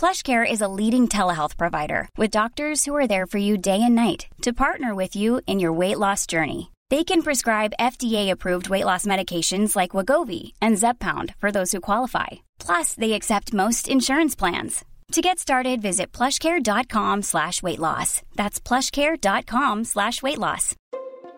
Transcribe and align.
PlushCare 0.00 0.50
is 0.50 0.62
a 0.62 0.74
leading 0.80 1.08
telehealth 1.08 1.58
provider 1.58 2.08
with 2.16 2.30
doctors 2.30 2.86
who 2.86 2.96
are 2.96 3.06
there 3.06 3.26
for 3.26 3.36
you 3.36 3.58
day 3.58 3.82
and 3.82 3.94
night 3.94 4.28
to 4.40 4.54
partner 4.54 4.94
with 4.94 5.14
you 5.14 5.42
in 5.46 5.60
your 5.60 5.74
weight 5.74 5.98
loss 5.98 6.26
journey. 6.26 6.70
They 6.88 7.04
can 7.04 7.20
prescribe 7.20 7.74
FDA-approved 7.78 8.70
weight 8.70 8.86
loss 8.86 9.04
medications 9.04 9.76
like 9.76 9.90
Wagovi 9.90 10.52
and 10.62 10.78
Zepbound 10.78 11.34
for 11.36 11.52
those 11.52 11.72
who 11.72 11.82
qualify. 11.82 12.28
Plus, 12.58 12.94
they 12.94 13.12
accept 13.12 13.52
most 13.52 13.88
insurance 13.88 14.34
plans. 14.34 14.86
To 15.12 15.20
get 15.20 15.38
started, 15.38 15.82
visit 15.82 16.12
plushcare.com 16.12 17.20
slash 17.20 17.62
weight 17.62 17.78
loss. 17.78 18.22
That's 18.36 18.58
plushcare.com 18.58 19.84
slash 19.84 20.22
weight 20.22 20.38
loss. 20.38 20.76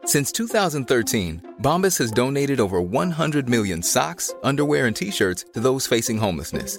Since 0.05 0.31
2013, 0.31 1.57
Bombas 1.61 1.99
has 1.99 2.13
donated 2.13 2.61
over 2.61 2.81
100 2.81 3.49
million 3.49 3.83
socks, 3.83 4.33
underwear, 4.45 4.87
and 4.87 4.95
T-shirts 4.95 5.47
to 5.55 5.59
those 5.59 5.89
facing 5.89 6.19
homelessness 6.19 6.79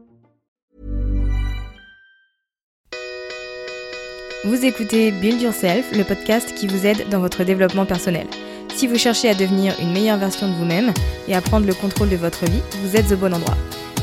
Vous 4.43 4.65
écoutez 4.65 5.11
Build 5.11 5.39
Yourself, 5.39 5.95
le 5.95 6.03
podcast 6.03 6.55
qui 6.55 6.65
vous 6.65 6.87
aide 6.87 7.07
dans 7.09 7.19
votre 7.19 7.43
développement 7.43 7.85
personnel. 7.85 8.25
Si 8.73 8.87
vous 8.87 8.97
cherchez 8.97 9.29
à 9.29 9.35
devenir 9.35 9.79
une 9.79 9.91
meilleure 9.91 10.17
version 10.17 10.47
de 10.47 10.55
vous-même 10.55 10.91
et 11.27 11.35
à 11.35 11.41
prendre 11.41 11.67
le 11.67 11.75
contrôle 11.75 12.09
de 12.09 12.15
votre 12.15 12.45
vie, 12.45 12.63
vous 12.81 12.95
êtes 12.95 13.11
au 13.11 13.17
bon 13.17 13.35
endroit. 13.35 13.55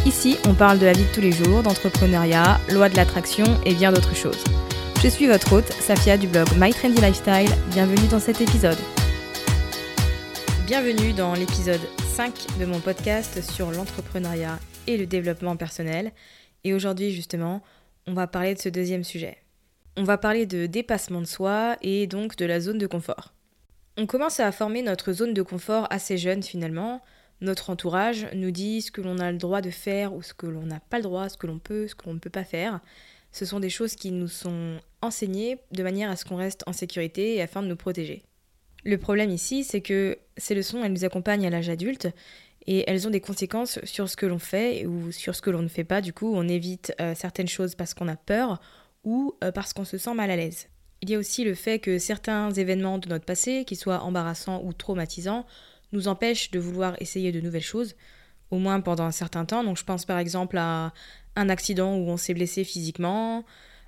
Ici, 0.06 0.36
on 0.47 0.55
parle 0.55 0.78
de 0.78 0.86
la 0.86 0.92
vie 0.92 1.06
de 1.06 1.12
tous 1.12 1.20
les 1.20 1.33
jours, 1.33 1.64
d'entrepreneuriat, 1.64 2.61
loi 2.70 2.89
de 2.89 2.94
l'attraction 2.94 3.47
et 3.66 3.75
bien 3.75 3.91
d'autres 3.91 4.14
choses. 4.14 4.39
Je 5.03 5.09
suis 5.09 5.27
votre 5.27 5.53
hôte, 5.53 5.72
Safia 5.72 6.16
du 6.16 6.28
blog 6.28 6.47
My 6.56 6.72
Trendy 6.72 7.00
Lifestyle. 7.00 7.50
Bienvenue 7.72 8.06
dans 8.06 8.20
cet 8.20 8.41
épisode. 8.41 8.78
Bienvenue 10.69 11.14
dans 11.14 11.34
l'épisode 11.34 11.83
5 12.14 12.61
de 12.61 12.64
mon 12.64 12.78
podcast 12.78 13.42
sur 13.42 13.72
l'entrepreneuriat 13.72 14.61
et 14.86 14.98
le 14.98 15.06
développement 15.06 15.56
personnel. 15.56 16.12
Et 16.62 16.75
aujourd'hui, 16.75 17.11
justement, 17.11 17.61
on 18.06 18.12
va 18.14 18.28
parler 18.28 18.55
de 18.55 18.61
ce 18.61 18.69
deuxième 18.69 19.03
sujet 19.03 19.39
on 19.99 20.05
va 20.05 20.17
parler 20.17 20.47
de 20.47 20.67
dépassement 20.67 21.21
de 21.21 21.27
soi 21.27 21.77
et 21.83 22.07
donc 22.07 22.37
de 22.37 22.45
la 22.45 22.61
zone 22.61 22.79
de 22.79 22.87
confort. 22.87 23.35
On 23.97 24.07
commence 24.07 24.39
à 24.39 24.53
former 24.53 24.83
notre 24.83 25.13
zone 25.13 25.35
de 25.35 25.43
confort 25.43 25.89
assez 25.91 26.17
jeune 26.17 26.45
finalement. 26.45 27.03
Notre 27.41 27.71
entourage 27.71 28.29
nous 28.33 28.53
dit 28.53 28.81
ce 28.81 28.93
que 28.93 29.01
l'on 29.01 29.19
a 29.19 29.33
le 29.33 29.39
droit 29.39 29.61
de 29.61 29.71
faire 29.71 30.15
ou 30.15 30.23
ce 30.23 30.35
que 30.35 30.47
l'on 30.47 30.63
n'a 30.63 30.79
pas 30.79 30.99
le 30.99 31.03
droit, 31.03 31.29
ce 31.29 31.37
que 31.37 31.49
l'on 31.49 31.59
peut, 31.59 31.89
ce 31.89 31.97
que 31.97 32.07
l'on 32.07 32.15
ne 32.15 32.21
peut 32.21 32.31
pas 32.31 32.45
faire. 32.45 32.79
Ce 33.33 33.45
sont 33.45 33.59
des 33.59 33.71
choses 33.71 33.97
qui 33.97 34.13
nous 34.13 34.29
sont 34.29 34.79
enseignées 35.03 35.59
de 35.73 35.83
manière 35.83 36.11
à 36.11 36.17
ce 36.17 36.25
qu'on 36.25 36.37
reste 36.37 36.62
en 36.69 36.73
sécurité 36.73 37.35
et 37.35 37.43
afin 37.43 37.61
de 37.61 37.67
nous 37.67 37.77
protéger. 37.77 38.23
Le 38.85 38.99
problème 38.99 39.31
ici, 39.31 39.65
c'est 39.65 39.81
que 39.81 40.17
ces 40.37 40.55
leçons, 40.55 40.84
elles 40.84 40.93
nous 40.93 41.05
accompagnent 41.05 41.47
à 41.47 41.51
l'âge 41.51 41.69
adulte 41.69 42.06
et 42.69 42.84
elles 42.89 43.09
ont 43.09 43.11
des 43.11 43.21
conséquences 43.21 43.84
sur 43.84 44.09
ce 44.09 44.17
que 44.17 44.27
l'on 44.27 44.39
fait 44.39 44.87
ou 44.87 45.11
sur 45.11 45.34
ce 45.34 45.43
que 45.43 45.51
l'on 45.51 45.62
ne 45.62 45.69
fait 45.69 45.84
pas. 45.84 46.01
Du 46.01 46.12
coup, 46.12 46.33
on 46.33 46.47
évite 46.47 46.95
euh, 47.01 47.15
certaines 47.17 47.49
choses 47.49 47.75
parce 47.75 47.95
qu'on 47.95 48.06
a 48.06 48.17
peur 48.17 48.61
ou 49.09 49.35
euh, 49.43 49.51
parce 49.51 49.73
qu'on 49.73 49.87
se 49.87 49.97
sent 49.97 50.13
mal 50.13 50.31
à 50.31 50.37
l'aise. 50.37 50.69
Il 51.01 51.09
y 51.09 51.15
a 51.15 51.19
aussi 51.19 51.43
le 51.43 51.55
fait 51.55 51.79
que 51.79 51.99
certains 51.99 52.51
événements 52.51 52.99
de 52.99 53.09
notre 53.09 53.25
passé, 53.25 53.65
qu'ils 53.65 53.79
soient 53.79 54.03
embarrassants 54.03 54.61
ou 54.65 54.75
traumatisants, 54.75 55.47
nous 55.93 56.09
empêchent 56.09 56.51
de 56.51 56.59
vouloir 56.59 56.95
essayer 57.01 57.33
de 57.33 57.41
nouvelles 57.41 57.63
choses, 57.63 57.95
au 58.51 58.59
moins 58.59 58.81
pendant 58.83 59.05
un 59.05 59.11
certain 59.11 59.47
temps. 59.47 59.65
Donc 59.65 59.79
je 59.79 59.85
pense 59.85 60.05
par 60.05 60.19
exemple 60.19 60.59
à 60.59 60.93
un 61.37 61.49
accident 61.49 61.97
où 61.97 62.11
on 62.11 62.19
s'est 62.19 62.35
blessé 62.35 62.65
physiquement, 62.65 63.45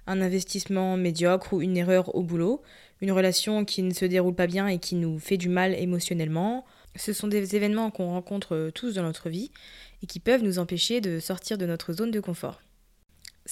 un 0.07 0.23
investissement 0.23 0.97
médiocre 0.97 1.53
ou 1.53 1.61
une 1.61 1.77
erreur 1.77 2.15
au 2.15 2.23
boulot, 2.23 2.63
une 3.03 3.13
relation 3.13 3.67
qui 3.67 3.83
ne 3.83 3.93
se 3.93 4.07
déroule 4.07 4.35
pas 4.35 4.47
bien 4.47 4.69
et 4.69 4.79
qui 4.79 4.95
nous 4.95 5.19
fait 5.19 5.37
du 5.37 5.51
mal 5.51 5.75
émotionnellement. 5.75 6.65
Ce 6.97 7.13
sont 7.13 7.29
des 7.29 7.57
événements 7.57 7.91
qu'on 7.91 8.09
rencontre 8.09 8.71
tous 8.75 8.95
dans 8.95 9.03
notre 9.03 9.29
vie 9.29 9.51
et 10.03 10.07
qui 10.07 10.19
peuvent 10.19 10.43
nous 10.43 10.59
empêcher 10.59 11.03
de 11.03 11.21
sortir 11.21 11.59
de 11.59 11.67
notre 11.67 11.93
zone 11.93 12.11
de 12.11 12.21
confort. 12.21 12.63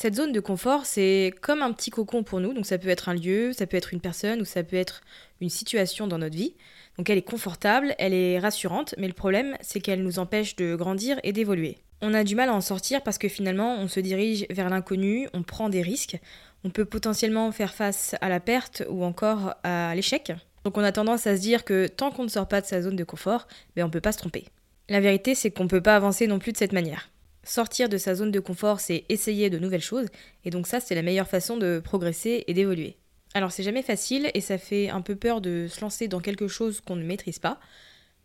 Cette 0.00 0.14
zone 0.14 0.30
de 0.30 0.38
confort, 0.38 0.86
c'est 0.86 1.34
comme 1.40 1.60
un 1.60 1.72
petit 1.72 1.90
cocon 1.90 2.22
pour 2.22 2.38
nous. 2.38 2.54
Donc 2.54 2.66
ça 2.66 2.78
peut 2.78 2.88
être 2.88 3.08
un 3.08 3.14
lieu, 3.14 3.52
ça 3.52 3.66
peut 3.66 3.76
être 3.76 3.92
une 3.92 4.00
personne 4.00 4.40
ou 4.40 4.44
ça 4.44 4.62
peut 4.62 4.76
être 4.76 5.00
une 5.40 5.50
situation 5.50 6.06
dans 6.06 6.18
notre 6.18 6.36
vie. 6.36 6.54
Donc 6.96 7.10
elle 7.10 7.18
est 7.18 7.22
confortable, 7.22 7.96
elle 7.98 8.14
est 8.14 8.38
rassurante, 8.38 8.94
mais 8.96 9.08
le 9.08 9.12
problème, 9.12 9.56
c'est 9.60 9.80
qu'elle 9.80 10.04
nous 10.04 10.20
empêche 10.20 10.54
de 10.54 10.76
grandir 10.76 11.18
et 11.24 11.32
d'évoluer. 11.32 11.78
On 12.00 12.14
a 12.14 12.22
du 12.22 12.36
mal 12.36 12.48
à 12.48 12.54
en 12.54 12.60
sortir 12.60 13.02
parce 13.02 13.18
que 13.18 13.26
finalement, 13.26 13.74
on 13.74 13.88
se 13.88 13.98
dirige 13.98 14.46
vers 14.50 14.70
l'inconnu, 14.70 15.28
on 15.34 15.42
prend 15.42 15.68
des 15.68 15.82
risques, 15.82 16.16
on 16.62 16.70
peut 16.70 16.84
potentiellement 16.84 17.50
faire 17.50 17.74
face 17.74 18.14
à 18.20 18.28
la 18.28 18.38
perte 18.38 18.84
ou 18.88 19.02
encore 19.02 19.56
à 19.64 19.96
l'échec. 19.96 20.30
Donc 20.62 20.78
on 20.78 20.84
a 20.84 20.92
tendance 20.92 21.26
à 21.26 21.36
se 21.36 21.40
dire 21.40 21.64
que 21.64 21.88
tant 21.88 22.12
qu'on 22.12 22.22
ne 22.22 22.28
sort 22.28 22.46
pas 22.46 22.60
de 22.60 22.66
sa 22.66 22.82
zone 22.82 22.94
de 22.94 23.02
confort, 23.02 23.48
ben 23.74 23.82
on 23.84 23.90
peut 23.90 24.00
pas 24.00 24.12
se 24.12 24.18
tromper. 24.18 24.44
La 24.88 25.00
vérité, 25.00 25.34
c'est 25.34 25.50
qu'on 25.50 25.64
ne 25.64 25.68
peut 25.68 25.82
pas 25.82 25.96
avancer 25.96 26.28
non 26.28 26.38
plus 26.38 26.52
de 26.52 26.56
cette 26.56 26.72
manière. 26.72 27.10
Sortir 27.48 27.88
de 27.88 27.96
sa 27.96 28.14
zone 28.14 28.30
de 28.30 28.40
confort, 28.40 28.78
c'est 28.78 29.06
essayer 29.08 29.48
de 29.48 29.58
nouvelles 29.58 29.80
choses, 29.80 30.08
et 30.44 30.50
donc 30.50 30.66
ça, 30.66 30.80
c'est 30.80 30.94
la 30.94 31.00
meilleure 31.00 31.26
façon 31.26 31.56
de 31.56 31.80
progresser 31.82 32.44
et 32.46 32.52
d'évoluer. 32.52 32.98
Alors 33.32 33.52
c'est 33.52 33.62
jamais 33.62 33.80
facile, 33.80 34.30
et 34.34 34.42
ça 34.42 34.58
fait 34.58 34.90
un 34.90 35.00
peu 35.00 35.16
peur 35.16 35.40
de 35.40 35.66
se 35.66 35.80
lancer 35.80 36.08
dans 36.08 36.20
quelque 36.20 36.46
chose 36.46 36.82
qu'on 36.82 36.94
ne 36.94 37.06
maîtrise 37.06 37.38
pas, 37.38 37.58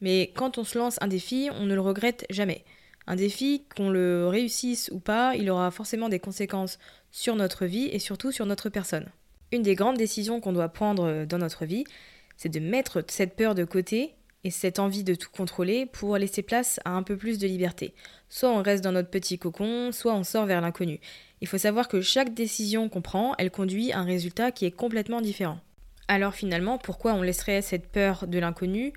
mais 0.02 0.34
quand 0.36 0.58
on 0.58 0.66
se 0.66 0.78
lance 0.78 0.98
un 1.00 1.08
défi, 1.08 1.48
on 1.54 1.66
ne 1.66 1.74
le 1.74 1.80
regrette 1.80 2.26
jamais. 2.30 2.66
Un 3.08 3.16
défi, 3.16 3.64
qu'on 3.78 3.90
le 3.90 4.28
réussisse 4.28 4.90
ou 4.92 5.00
pas, 5.00 5.38
il 5.38 5.50
aura 5.50 5.72
forcément 5.72 6.10
des 6.10 6.20
conséquences 6.20 6.78
sur 7.10 7.38
notre 7.38 7.66
vie 7.66 7.86
et 7.94 8.00
surtout 8.00 8.34
sur 8.34 8.46
notre 8.46 8.68
personne. 8.68 9.08
Une 9.54 9.62
des 9.62 9.76
grandes 9.76 9.98
décisions 9.98 10.42
qu'on 10.42 10.52
doit 10.52 10.68
prendre 10.68 11.24
dans 11.24 11.38
notre 11.38 11.64
vie, 11.64 11.86
c'est 12.36 12.50
de 12.50 12.60
mettre 12.60 13.06
cette 13.08 13.38
peur 13.38 13.56
de 13.56 13.64
côté 13.64 14.16
et 14.44 14.52
cette 14.52 14.80
envie 14.80 15.04
de 15.04 15.16
tout 15.16 15.30
contrôler 15.30 15.86
pour 15.86 16.18
laisser 16.18 16.42
place 16.42 16.80
à 16.86 16.92
un 16.92 17.04
peu 17.04 17.18
plus 17.18 17.40
de 17.40 17.48
liberté. 17.48 17.94
Soit 18.30 18.50
on 18.50 18.62
reste 18.62 18.84
dans 18.84 18.92
notre 18.92 19.10
petit 19.10 19.38
cocon, 19.38 19.92
soit 19.92 20.14
on 20.14 20.24
sort 20.24 20.46
vers 20.46 20.62
l'inconnu. 20.62 21.00
Il 21.42 21.48
faut 21.48 21.58
savoir 21.58 21.88
que 21.88 22.02
chaque 22.02 22.34
décision 22.34 22.90
qu'on 22.90 23.02
prend, 23.02 23.36
elle 23.38 23.52
conduit 23.52 23.92
à 23.92 24.00
un 24.00 24.06
résultat 24.06 24.52
qui 24.52 24.66
est 24.66 24.72
complètement 24.72 25.22
différent. 25.22 25.60
Alors 26.08 26.34
finalement, 26.34 26.78
pourquoi 26.78 27.14
on 27.14 27.22
laisserait 27.22 27.62
cette 27.62 27.88
peur 27.88 28.28
de 28.28 28.40
l'inconnu 28.40 28.94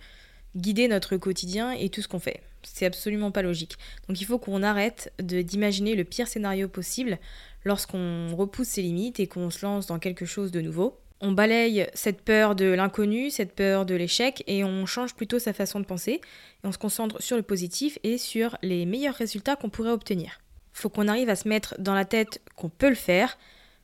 guider 0.56 0.88
notre 0.88 1.16
quotidien 1.16 1.72
et 1.72 1.88
tout 1.88 2.02
ce 2.02 2.08
qu'on 2.08 2.18
fait? 2.18 2.42
C'est 2.62 2.86
absolument 2.86 3.30
pas 3.30 3.42
logique. 3.42 3.76
Donc 4.08 4.20
il 4.20 4.24
faut 4.24 4.38
qu'on 4.38 4.62
arrête 4.62 5.12
d'imaginer 5.20 5.94
le 5.94 6.04
pire 6.04 6.26
scénario 6.26 6.68
possible 6.68 7.18
lorsqu'on 7.64 8.34
repousse 8.34 8.68
ses 8.68 8.82
limites 8.82 9.20
et 9.20 9.28
qu'on 9.28 9.50
se 9.50 9.64
lance 9.64 9.86
dans 9.86 9.98
quelque 9.98 10.24
chose 10.24 10.50
de 10.50 10.60
nouveau 10.60 10.98
on 11.20 11.32
balaye 11.32 11.88
cette 11.94 12.22
peur 12.22 12.54
de 12.54 12.66
l'inconnu, 12.66 13.30
cette 13.30 13.54
peur 13.54 13.86
de 13.86 13.94
l'échec, 13.94 14.44
et 14.46 14.64
on 14.64 14.86
change 14.86 15.14
plutôt 15.14 15.38
sa 15.38 15.52
façon 15.52 15.80
de 15.80 15.84
penser, 15.84 16.12
et 16.12 16.66
on 16.66 16.72
se 16.72 16.78
concentre 16.78 17.22
sur 17.22 17.36
le 17.36 17.42
positif 17.42 17.98
et 18.02 18.18
sur 18.18 18.56
les 18.62 18.86
meilleurs 18.86 19.14
résultats 19.14 19.56
qu'on 19.56 19.70
pourrait 19.70 19.90
obtenir. 19.90 20.40
Faut 20.72 20.88
qu'on 20.90 21.08
arrive 21.08 21.30
à 21.30 21.36
se 21.36 21.48
mettre 21.48 21.74
dans 21.78 21.94
la 21.94 22.04
tête 22.04 22.42
qu'on 22.54 22.68
peut 22.68 22.88
le 22.88 22.94
faire, 22.94 23.38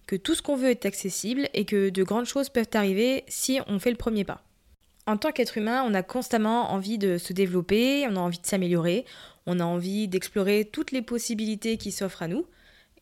que 0.06 0.16
tout 0.16 0.34
ce 0.34 0.42
qu'on 0.42 0.56
veut 0.56 0.70
est 0.70 0.84
accessible, 0.84 1.48
et 1.54 1.64
que 1.64 1.88
de 1.88 2.02
grandes 2.02 2.26
choses 2.26 2.50
peuvent 2.50 2.68
arriver 2.74 3.24
si 3.28 3.60
on 3.66 3.78
fait 3.78 3.90
le 3.90 3.96
premier 3.96 4.24
pas. 4.24 4.42
En 5.06 5.16
tant 5.16 5.32
qu'être 5.32 5.58
humain, 5.58 5.84
on 5.86 5.94
a 5.94 6.02
constamment 6.02 6.70
envie 6.70 6.98
de 6.98 7.18
se 7.18 7.32
développer, 7.32 8.06
on 8.08 8.16
a 8.16 8.20
envie 8.20 8.38
de 8.38 8.46
s'améliorer, 8.46 9.04
on 9.46 9.58
a 9.58 9.64
envie 9.64 10.06
d'explorer 10.06 10.68
toutes 10.70 10.92
les 10.92 11.02
possibilités 11.02 11.76
qui 11.76 11.90
s'offrent 11.92 12.22
à 12.22 12.28
nous, 12.28 12.46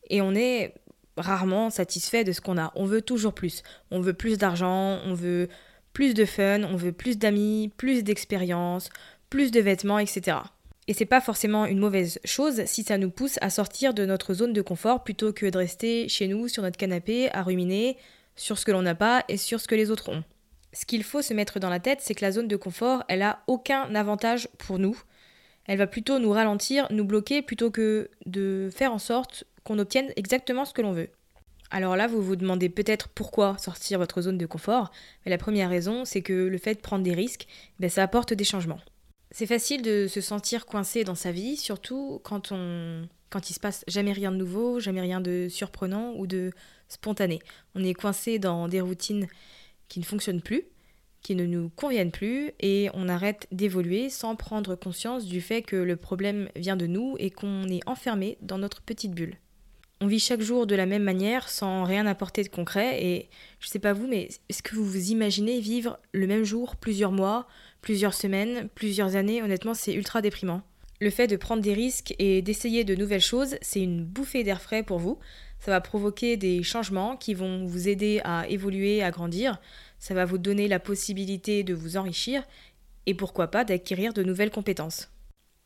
et 0.09 0.23
on 0.23 0.35
est 0.35 0.75
rarement 1.21 1.71
satisfait 1.71 2.25
de 2.25 2.33
ce 2.33 2.41
qu'on 2.41 2.59
a. 2.59 2.73
On 2.75 2.85
veut 2.85 3.03
toujours 3.03 3.33
plus. 3.33 3.63
On 3.91 4.01
veut 4.01 4.15
plus 4.15 4.39
d'argent, 4.39 4.99
on 5.05 5.15
veut 5.15 5.49
plus 5.93 6.15
de 6.15 6.25
fun, 6.25 6.63
on 6.65 6.77
veut 6.77 6.93
plus 6.93 7.19
d'amis, 7.19 7.73
plus 7.77 8.05
d'expérience, 8.05 8.91
plus 9.29 9.51
de 9.51 9.61
vêtements, 9.61 9.99
etc. 9.99 10.39
Et 10.89 10.95
c'est 10.95 11.05
pas 11.05 11.21
forcément 11.21 11.67
une 11.67 11.79
mauvaise 11.79 12.19
chose 12.25 12.65
si 12.67 12.83
ça 12.83 12.99
nous 12.99 13.11
pousse 13.11 13.39
à 13.41 13.51
sortir 13.51 13.95
de 13.95 14.05
notre 14.05 14.35
zone 14.35 14.53
de 14.53 14.63
confort 14.63 15.05
plutôt 15.05 15.33
que 15.33 15.47
de 15.47 15.57
rester 15.57 16.09
chez 16.09 16.27
nous 16.27 16.49
sur 16.49 16.63
notre 16.63 16.77
canapé 16.77 17.31
à 17.33 17.43
ruminer 17.43 17.97
sur 18.35 18.59
ce 18.59 18.65
que 18.65 18.73
l'on 18.73 18.83
n'a 18.83 18.95
pas 18.95 19.25
et 19.29 19.37
sur 19.37 19.61
ce 19.61 19.69
que 19.69 19.75
les 19.75 19.91
autres 19.91 20.09
ont. 20.09 20.25
Ce 20.73 20.87
qu'il 20.87 21.05
faut 21.05 21.23
se 21.23 21.35
mettre 21.35 21.61
dans 21.61 21.71
la 21.71 21.81
tête, 21.81 22.01
c'est 22.01 22.15
que 22.15 22.25
la 22.25 22.33
zone 22.33 22.49
de 22.49 22.57
confort, 22.57 23.05
elle 23.09 23.23
a 23.23 23.43
aucun 23.47 23.95
avantage 23.95 24.49
pour 24.59 24.79
nous. 24.79 25.01
Elle 25.67 25.79
va 25.79 25.87
plutôt 25.87 26.19
nous 26.19 26.31
ralentir, 26.31 26.87
nous 26.91 27.05
bloquer, 27.05 27.43
plutôt 27.43 27.71
que 27.71 28.11
de 28.27 28.71
faire 28.75 28.93
en 28.93 28.99
sorte 28.99 29.45
qu'on 29.65 29.79
obtienne 29.79 30.13
exactement 30.17 30.65
ce 30.65 30.73
que 30.73 30.83
l'on 30.83 30.93
veut. 30.93 31.11
Alors 31.71 31.97
là, 31.97 32.09
vous 32.09 32.21
vous 32.21 32.37
demandez 32.37 32.69
peut-être 32.69 33.09
pourquoi 33.09 33.57
sortir 33.59 33.99
votre 33.99 34.23
zone 34.23 34.39
de 34.39 34.47
confort, 34.47 34.91
mais 35.25 35.31
la 35.31 35.39
première 35.39 35.71
raison, 35.71 36.05
c'est 36.05 36.23
que 36.23 36.33
le 36.33 36.59
fait 36.59 36.75
de 36.75 36.81
prendre 36.81 37.05
des 37.05 37.15
risques, 37.15 37.47
ben, 37.79 37.89
ça 37.89 38.03
apporte 38.03 38.35
des 38.35 38.45
changements. 38.45 38.81
C'est 39.31 39.47
facile 39.47 39.83
de 39.83 40.09
se 40.09 40.21
sentir 40.21 40.67
coincé 40.67 41.05
dans 41.05 41.15
sa 41.15 41.31
vie, 41.31 41.57
surtout 41.57 42.21
quand 42.25 42.51
on 42.51 43.09
quand 43.31 43.49
il 43.49 43.55
se 43.55 43.61
passe 43.61 43.85
jamais 43.87 44.13
rien 44.13 44.33
de 44.33 44.37
nouveau, 44.37 44.81
jamais 44.81 45.01
rien 45.01 45.21
de 45.21 45.47
surprenant 45.49 46.15
ou 46.17 46.27
de 46.27 46.51
spontané. 46.89 47.39
On 47.77 47.85
est 47.85 47.95
coincé 47.95 48.41
dans 48.41 48.67
des 48.67 48.81
routines 48.81 49.29
qui 49.89 50.01
ne 50.01 50.05
fonctionnent 50.05 50.43
plus, 50.43 50.65
qui 51.23 51.37
ne 51.37 51.47
nous 51.47 51.71
conviennent 51.77 52.11
plus, 52.11 52.51
et 52.59 52.91
on 52.93 53.09
arrête 53.09 53.47
d'évoluer 53.53 54.11
sans 54.11 54.35
prendre 54.35 54.75
conscience 54.75 55.27
du 55.27 55.41
fait 55.41 55.63
que 55.63 55.77
le 55.77 55.97
problème 55.97 56.49
vient 56.57 56.77
de 56.77 56.87
nous 56.87 57.15
et 57.19 57.31
qu'on 57.31 57.69
est 57.69 57.87
enfermé 57.87 58.37
dans 58.41 58.59
notre 58.59 58.83
petite 58.83 59.13
bulle. 59.13 59.37
On 60.03 60.07
vit 60.07 60.19
chaque 60.19 60.41
jour 60.41 60.67
de 60.67 60.75
la 60.75 60.87
même 60.87 61.03
manière 61.03 61.51
sans 61.51 61.85
rien 61.85 62.07
apporter 62.07 62.43
de 62.43 62.49
concret 62.49 63.05
et 63.05 63.29
je 63.59 63.69
sais 63.69 63.79
pas 63.79 63.93
vous 63.93 64.07
mais 64.07 64.29
est-ce 64.49 64.63
que 64.63 64.75
vous 64.75 64.85
vous 64.85 65.11
imaginez 65.11 65.61
vivre 65.61 65.99
le 66.13 66.27
même 66.27 66.43
jour 66.43 66.77
plusieurs 66.77 67.13
mois, 67.13 67.47
plusieurs 67.83 68.15
semaines, 68.15 68.71
plusieurs 68.75 69.15
années? 69.17 69.43
Honnêtement, 69.43 69.75
c'est 69.75 69.93
ultra 69.93 70.23
déprimant. 70.23 70.63
Le 71.03 71.11
fait 71.11 71.27
de 71.27 71.37
prendre 71.37 71.63
des 71.63 71.75
risques 71.75 72.15
et 72.19 72.41
d'essayer 72.41 72.85
de 72.85 72.95
nouvelles 72.95 73.21
choses, 73.21 73.57
c'est 73.61 73.83
une 73.83 74.03
bouffée 74.03 74.43
d'air 74.43 74.63
frais 74.63 74.83
pour 74.83 74.99
vous. 74.99 75.19
Ça 75.59 75.71
va 75.71 75.83
provoquer 75.83 76.39
des 76.39 76.63
changements 76.63 77.19
qui 77.19 77.35
vont 77.35 77.67
vous 77.67 77.87
aider 77.87 78.23
à 78.25 78.49
évoluer, 78.49 79.03
à 79.03 79.11
grandir. 79.11 79.61
Ça 79.99 80.15
va 80.15 80.25
vous 80.25 80.39
donner 80.39 80.67
la 80.67 80.81
possibilité 80.81 81.63
de 81.63 81.75
vous 81.75 81.99
enrichir 81.99 82.43
et 83.05 83.13
pourquoi 83.13 83.49
pas 83.49 83.65
d'acquérir 83.65 84.15
de 84.15 84.23
nouvelles 84.23 84.51
compétences. 84.51 85.11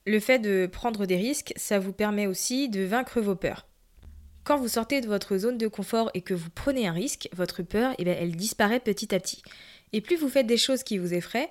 Le 0.07 0.19
fait 0.19 0.41
de 0.41 0.67
prendre 0.67 1.07
des 1.07 1.17
risques, 1.17 1.53
ça 1.55 1.79
vous 1.79 1.93
permet 1.93 2.27
aussi 2.27 2.69
de 2.69 2.83
vaincre 2.83 3.21
vos 3.21 3.37
peurs. 3.37 3.67
Quand 4.45 4.59
vous 4.59 4.69
sortez 4.69 5.01
de 5.01 5.07
votre 5.07 5.39
zone 5.39 5.57
de 5.57 5.69
confort 5.69 6.11
et 6.13 6.21
que 6.21 6.35
vous 6.35 6.51
prenez 6.55 6.87
un 6.87 6.93
risque, 6.93 7.31
votre 7.33 7.63
peur, 7.63 7.95
eh 7.99 8.07
elle 8.07 8.37
disparaît 8.37 8.79
petit 8.79 9.15
à 9.15 9.19
petit. 9.19 9.43
Et 9.95 10.03
plus 10.03 10.17
vous 10.17 10.29
faites 10.29 10.47
des 10.47 10.59
choses 10.59 10.83
qui 10.83 10.99
vous 10.99 11.15
effraient, 11.15 11.51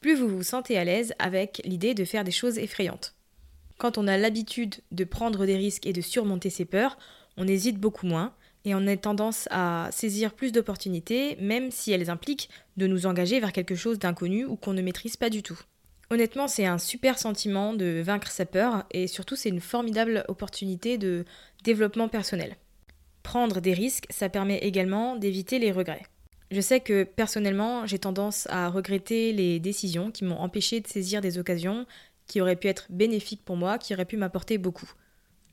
plus 0.00 0.14
vous 0.14 0.28
vous 0.28 0.44
sentez 0.44 0.78
à 0.78 0.84
l'aise 0.84 1.12
avec 1.18 1.60
l'idée 1.64 1.92
de 1.92 2.04
faire 2.04 2.22
des 2.22 2.30
choses 2.30 2.58
effrayantes. 2.58 3.16
Quand 3.78 3.98
on 3.98 4.06
a 4.06 4.16
l'habitude 4.16 4.76
de 4.92 5.02
prendre 5.02 5.44
des 5.44 5.56
risques 5.56 5.86
et 5.86 5.92
de 5.92 6.00
surmonter 6.00 6.50
ses 6.50 6.66
peurs, 6.66 6.98
on 7.36 7.48
hésite 7.48 7.78
beaucoup 7.78 8.06
moins 8.06 8.32
et 8.64 8.76
on 8.76 8.86
a 8.86 8.96
tendance 8.96 9.48
à 9.50 9.88
saisir 9.90 10.32
plus 10.32 10.52
d'opportunités, 10.52 11.36
même 11.40 11.72
si 11.72 11.90
elles 11.90 12.10
impliquent 12.10 12.48
de 12.76 12.86
nous 12.86 13.06
engager 13.06 13.40
vers 13.40 13.52
quelque 13.52 13.74
chose 13.74 13.98
d'inconnu 13.98 14.44
ou 14.44 14.54
qu'on 14.54 14.74
ne 14.74 14.82
maîtrise 14.82 15.16
pas 15.16 15.30
du 15.30 15.42
tout. 15.42 15.58
Honnêtement, 16.12 16.48
c'est 16.48 16.66
un 16.66 16.78
super 16.78 17.20
sentiment 17.20 17.72
de 17.72 18.02
vaincre 18.04 18.32
sa 18.32 18.44
peur 18.44 18.84
et 18.90 19.06
surtout 19.06 19.36
c'est 19.36 19.48
une 19.48 19.60
formidable 19.60 20.24
opportunité 20.26 20.98
de 20.98 21.24
développement 21.62 22.08
personnel. 22.08 22.56
Prendre 23.22 23.60
des 23.60 23.74
risques, 23.74 24.06
ça 24.10 24.28
permet 24.28 24.58
également 24.58 25.14
d'éviter 25.14 25.60
les 25.60 25.70
regrets. 25.70 26.02
Je 26.50 26.60
sais 26.60 26.80
que 26.80 27.04
personnellement, 27.04 27.86
j'ai 27.86 28.00
tendance 28.00 28.48
à 28.50 28.68
regretter 28.68 29.32
les 29.32 29.60
décisions 29.60 30.10
qui 30.10 30.24
m'ont 30.24 30.40
empêché 30.40 30.80
de 30.80 30.88
saisir 30.88 31.20
des 31.20 31.38
occasions 31.38 31.86
qui 32.26 32.40
auraient 32.40 32.56
pu 32.56 32.66
être 32.66 32.86
bénéfiques 32.90 33.44
pour 33.44 33.56
moi, 33.56 33.78
qui 33.78 33.94
auraient 33.94 34.04
pu 34.04 34.16
m'apporter 34.16 34.58
beaucoup. 34.58 34.90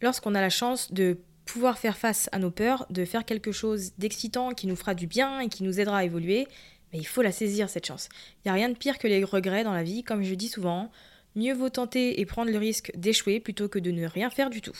Lorsqu'on 0.01 0.33
a 0.33 0.41
la 0.41 0.49
chance 0.49 0.91
de 0.91 1.17
pouvoir 1.45 1.77
faire 1.77 1.97
face 1.97 2.29
à 2.31 2.39
nos 2.39 2.51
peurs, 2.51 2.87
de 2.89 3.05
faire 3.05 3.25
quelque 3.25 3.51
chose 3.51 3.91
d'excitant 3.99 4.53
qui 4.53 4.65
nous 4.65 4.75
fera 4.75 4.95
du 4.95 5.05
bien 5.05 5.39
et 5.39 5.49
qui 5.49 5.63
nous 5.63 5.79
aidera 5.79 5.99
à 5.99 6.03
évoluer, 6.03 6.47
mais 6.91 6.99
il 6.99 7.05
faut 7.05 7.21
la 7.21 7.31
saisir, 7.31 7.69
cette 7.69 7.85
chance. 7.85 8.09
Il 8.37 8.47
n'y 8.47 8.51
a 8.51 8.53
rien 8.53 8.69
de 8.69 8.77
pire 8.77 8.97
que 8.97 9.07
les 9.07 9.23
regrets 9.23 9.63
dans 9.63 9.73
la 9.73 9.83
vie, 9.83 10.03
comme 10.03 10.23
je 10.23 10.35
dis 10.35 10.47
souvent. 10.47 10.91
Mieux 11.35 11.53
vaut 11.53 11.69
tenter 11.69 12.19
et 12.19 12.25
prendre 12.25 12.51
le 12.51 12.57
risque 12.57 12.91
d'échouer 12.95 13.39
plutôt 13.39 13.69
que 13.69 13.79
de 13.79 13.91
ne 13.91 14.07
rien 14.07 14.29
faire 14.29 14.49
du 14.49 14.61
tout. 14.61 14.77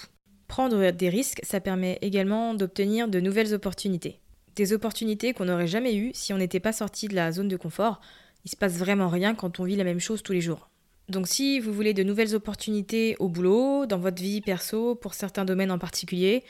Prendre 0.47 0.91
des 0.91 1.09
risques, 1.09 1.41
ça 1.43 1.59
permet 1.59 1.99
également 2.01 2.53
d'obtenir 2.53 3.07
de 3.07 3.19
nouvelles 3.19 3.53
opportunités. 3.53 4.19
Des 4.55 4.73
opportunités 4.73 5.33
qu'on 5.33 5.45
n'aurait 5.45 5.67
jamais 5.67 5.95
eues 5.95 6.11
si 6.13 6.33
on 6.33 6.37
n'était 6.37 6.59
pas 6.59 6.73
sorti 6.73 7.07
de 7.07 7.15
la 7.15 7.31
zone 7.31 7.49
de 7.49 7.57
confort. 7.57 8.01
Il 8.45 8.49
se 8.49 8.55
passe 8.55 8.77
vraiment 8.77 9.09
rien 9.09 9.35
quand 9.35 9.59
on 9.59 9.65
vit 9.65 9.75
la 9.75 9.83
même 9.83 9.99
chose 9.99 10.23
tous 10.23 10.33
les 10.33 10.41
jours. 10.41 10.69
Donc 11.09 11.27
si 11.27 11.59
vous 11.59 11.71
voulez 11.71 11.93
de 11.93 12.03
nouvelles 12.03 12.35
opportunités 12.35 13.15
au 13.19 13.29
boulot, 13.29 13.85
dans 13.85 13.99
votre 13.99 14.21
vie 14.21 14.41
perso, 14.41 14.95
pour 14.95 15.13
certains 15.13 15.45
domaines 15.45 15.71
en 15.71 15.79
particulier, 15.79 16.43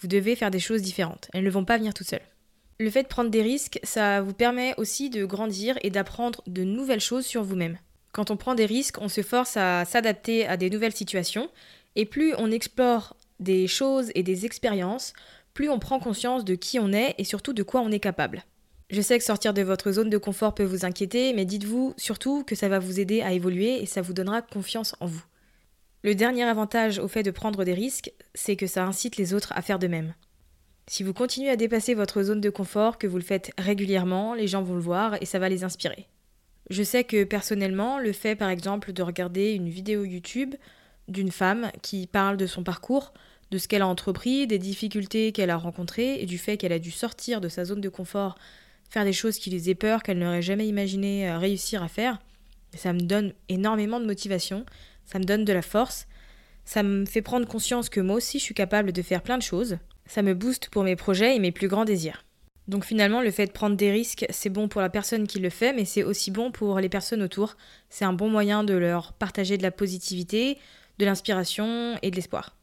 vous 0.00 0.08
devez 0.08 0.36
faire 0.36 0.50
des 0.50 0.58
choses 0.58 0.82
différentes. 0.82 1.28
Elles 1.32 1.44
ne 1.44 1.50
vont 1.50 1.64
pas 1.64 1.76
venir 1.76 1.92
toutes 1.92 2.08
seules. 2.08 2.20
Le 2.80 2.88
fait 2.88 3.02
de 3.02 3.08
prendre 3.08 3.28
des 3.28 3.42
risques, 3.42 3.78
ça 3.82 4.22
vous 4.22 4.32
permet 4.32 4.72
aussi 4.78 5.10
de 5.10 5.26
grandir 5.26 5.76
et 5.82 5.90
d'apprendre 5.90 6.42
de 6.46 6.64
nouvelles 6.64 6.98
choses 6.98 7.26
sur 7.26 7.44
vous-même. 7.44 7.76
Quand 8.12 8.30
on 8.30 8.38
prend 8.38 8.54
des 8.54 8.64
risques, 8.64 8.96
on 9.02 9.10
se 9.10 9.20
force 9.20 9.58
à 9.58 9.84
s'adapter 9.84 10.46
à 10.46 10.56
des 10.56 10.70
nouvelles 10.70 10.96
situations, 10.96 11.50
et 11.94 12.06
plus 12.06 12.32
on 12.38 12.50
explore 12.50 13.18
des 13.38 13.66
choses 13.66 14.10
et 14.14 14.22
des 14.22 14.46
expériences, 14.46 15.12
plus 15.52 15.68
on 15.68 15.78
prend 15.78 16.00
conscience 16.00 16.42
de 16.42 16.54
qui 16.54 16.78
on 16.78 16.90
est 16.90 17.14
et 17.18 17.24
surtout 17.24 17.52
de 17.52 17.62
quoi 17.62 17.82
on 17.82 17.90
est 17.90 18.00
capable. 18.00 18.44
Je 18.88 19.02
sais 19.02 19.18
que 19.18 19.24
sortir 19.24 19.52
de 19.52 19.60
votre 19.60 19.92
zone 19.92 20.08
de 20.08 20.16
confort 20.16 20.54
peut 20.54 20.64
vous 20.64 20.86
inquiéter, 20.86 21.34
mais 21.34 21.44
dites-vous 21.44 21.92
surtout 21.98 22.44
que 22.44 22.54
ça 22.54 22.70
va 22.70 22.78
vous 22.78 22.98
aider 22.98 23.20
à 23.20 23.32
évoluer 23.32 23.82
et 23.82 23.84
ça 23.86 24.00
vous 24.00 24.14
donnera 24.14 24.40
confiance 24.40 24.96
en 25.00 25.06
vous. 25.06 25.22
Le 26.02 26.14
dernier 26.14 26.44
avantage 26.44 26.98
au 26.98 27.08
fait 27.08 27.24
de 27.24 27.30
prendre 27.30 27.62
des 27.62 27.74
risques, 27.74 28.10
c'est 28.34 28.56
que 28.56 28.66
ça 28.66 28.86
incite 28.86 29.18
les 29.18 29.34
autres 29.34 29.52
à 29.54 29.60
faire 29.60 29.78
de 29.78 29.86
même. 29.86 30.14
Si 30.86 31.02
vous 31.02 31.12
continuez 31.12 31.50
à 31.50 31.56
dépasser 31.56 31.94
votre 31.94 32.22
zone 32.22 32.40
de 32.40 32.50
confort, 32.50 32.98
que 32.98 33.06
vous 33.06 33.16
le 33.16 33.22
faites 33.22 33.52
régulièrement, 33.58 34.34
les 34.34 34.48
gens 34.48 34.62
vont 34.62 34.74
le 34.74 34.80
voir 34.80 35.16
et 35.20 35.26
ça 35.26 35.38
va 35.38 35.48
les 35.48 35.64
inspirer. 35.64 36.08
Je 36.68 36.82
sais 36.82 37.04
que 37.04 37.24
personnellement, 37.24 37.98
le 37.98 38.12
fait 38.12 38.36
par 38.36 38.48
exemple 38.48 38.92
de 38.92 39.02
regarder 39.02 39.52
une 39.52 39.68
vidéo 39.68 40.04
YouTube 40.04 40.54
d'une 41.08 41.32
femme 41.32 41.70
qui 41.82 42.06
parle 42.06 42.36
de 42.36 42.46
son 42.46 42.62
parcours, 42.62 43.12
de 43.50 43.58
ce 43.58 43.66
qu'elle 43.66 43.82
a 43.82 43.86
entrepris, 43.86 44.46
des 44.46 44.58
difficultés 44.58 45.32
qu'elle 45.32 45.50
a 45.50 45.56
rencontrées 45.56 46.20
et 46.20 46.26
du 46.26 46.38
fait 46.38 46.56
qu'elle 46.56 46.72
a 46.72 46.78
dû 46.78 46.90
sortir 46.90 47.40
de 47.40 47.48
sa 47.48 47.64
zone 47.64 47.80
de 47.80 47.88
confort, 47.88 48.38
faire 48.88 49.04
des 49.04 49.12
choses 49.12 49.38
qui 49.38 49.50
faisaient 49.50 49.74
peur, 49.74 50.02
qu'elle 50.02 50.18
n'aurait 50.18 50.42
jamais 50.42 50.66
imaginé 50.66 51.28
euh, 51.28 51.38
réussir 51.38 51.82
à 51.82 51.88
faire, 51.88 52.18
ça 52.74 52.92
me 52.92 53.00
donne 53.00 53.32
énormément 53.48 54.00
de 54.00 54.06
motivation, 54.06 54.64
ça 55.04 55.18
me 55.18 55.24
donne 55.24 55.44
de 55.44 55.52
la 55.52 55.62
force, 55.62 56.06
ça 56.64 56.82
me 56.82 57.04
fait 57.04 57.22
prendre 57.22 57.46
conscience 57.46 57.88
que 57.88 58.00
moi 58.00 58.16
aussi 58.16 58.38
je 58.38 58.44
suis 58.44 58.54
capable 58.54 58.92
de 58.92 59.02
faire 59.02 59.22
plein 59.22 59.38
de 59.38 59.42
choses, 59.42 59.78
ça 60.10 60.22
me 60.22 60.34
booste 60.34 60.70
pour 60.70 60.82
mes 60.82 60.96
projets 60.96 61.36
et 61.36 61.38
mes 61.38 61.52
plus 61.52 61.68
grands 61.68 61.84
désirs. 61.84 62.24
Donc 62.66 62.84
finalement, 62.84 63.22
le 63.22 63.30
fait 63.30 63.46
de 63.46 63.52
prendre 63.52 63.76
des 63.76 63.92
risques, 63.92 64.26
c'est 64.30 64.50
bon 64.50 64.66
pour 64.66 64.80
la 64.80 64.90
personne 64.90 65.28
qui 65.28 65.38
le 65.38 65.50
fait, 65.50 65.72
mais 65.72 65.84
c'est 65.84 66.02
aussi 66.02 66.32
bon 66.32 66.50
pour 66.50 66.80
les 66.80 66.88
personnes 66.88 67.22
autour. 67.22 67.56
C'est 67.90 68.04
un 68.04 68.12
bon 68.12 68.28
moyen 68.28 68.64
de 68.64 68.74
leur 68.74 69.12
partager 69.12 69.56
de 69.56 69.62
la 69.62 69.70
positivité, 69.70 70.58
de 70.98 71.04
l'inspiration 71.04 71.96
et 72.02 72.10
de 72.10 72.16
l'espoir. 72.16 72.56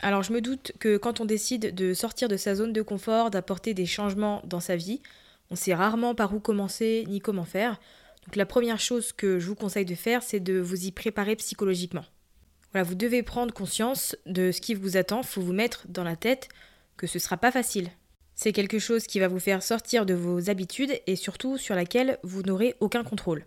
Alors 0.00 0.22
je 0.22 0.32
me 0.32 0.40
doute 0.40 0.72
que 0.80 0.96
quand 0.96 1.20
on 1.20 1.26
décide 1.26 1.74
de 1.74 1.92
sortir 1.92 2.28
de 2.28 2.38
sa 2.38 2.54
zone 2.54 2.72
de 2.72 2.82
confort, 2.82 3.30
d'apporter 3.30 3.74
des 3.74 3.86
changements 3.86 4.40
dans 4.44 4.60
sa 4.60 4.74
vie, 4.74 5.02
on 5.50 5.56
sait 5.56 5.74
rarement 5.74 6.14
par 6.14 6.34
où 6.34 6.40
commencer 6.40 7.04
ni 7.06 7.20
comment 7.20 7.44
faire. 7.44 7.80
Donc 8.24 8.36
la 8.36 8.46
première 8.46 8.80
chose 8.80 9.12
que 9.12 9.38
je 9.38 9.46
vous 9.46 9.54
conseille 9.54 9.84
de 9.84 9.94
faire, 9.94 10.22
c'est 10.22 10.40
de 10.40 10.58
vous 10.58 10.86
y 10.86 10.90
préparer 10.90 11.36
psychologiquement. 11.36 12.04
Vous 12.74 12.94
devez 12.94 13.22
prendre 13.22 13.52
conscience 13.52 14.16
de 14.24 14.50
ce 14.50 14.60
qui 14.60 14.74
vous 14.74 14.96
attend, 14.96 15.20
il 15.20 15.26
faut 15.26 15.42
vous 15.42 15.52
mettre 15.52 15.84
dans 15.88 16.04
la 16.04 16.16
tête 16.16 16.48
que 16.96 17.06
ce 17.06 17.18
ne 17.18 17.20
sera 17.20 17.36
pas 17.36 17.50
facile. 17.50 17.90
C'est 18.34 18.52
quelque 18.52 18.78
chose 18.78 19.06
qui 19.06 19.20
va 19.20 19.28
vous 19.28 19.38
faire 19.38 19.62
sortir 19.62 20.06
de 20.06 20.14
vos 20.14 20.48
habitudes 20.48 20.98
et 21.06 21.16
surtout 21.16 21.58
sur 21.58 21.74
laquelle 21.74 22.18
vous 22.22 22.42
n'aurez 22.42 22.74
aucun 22.80 23.04
contrôle. 23.04 23.44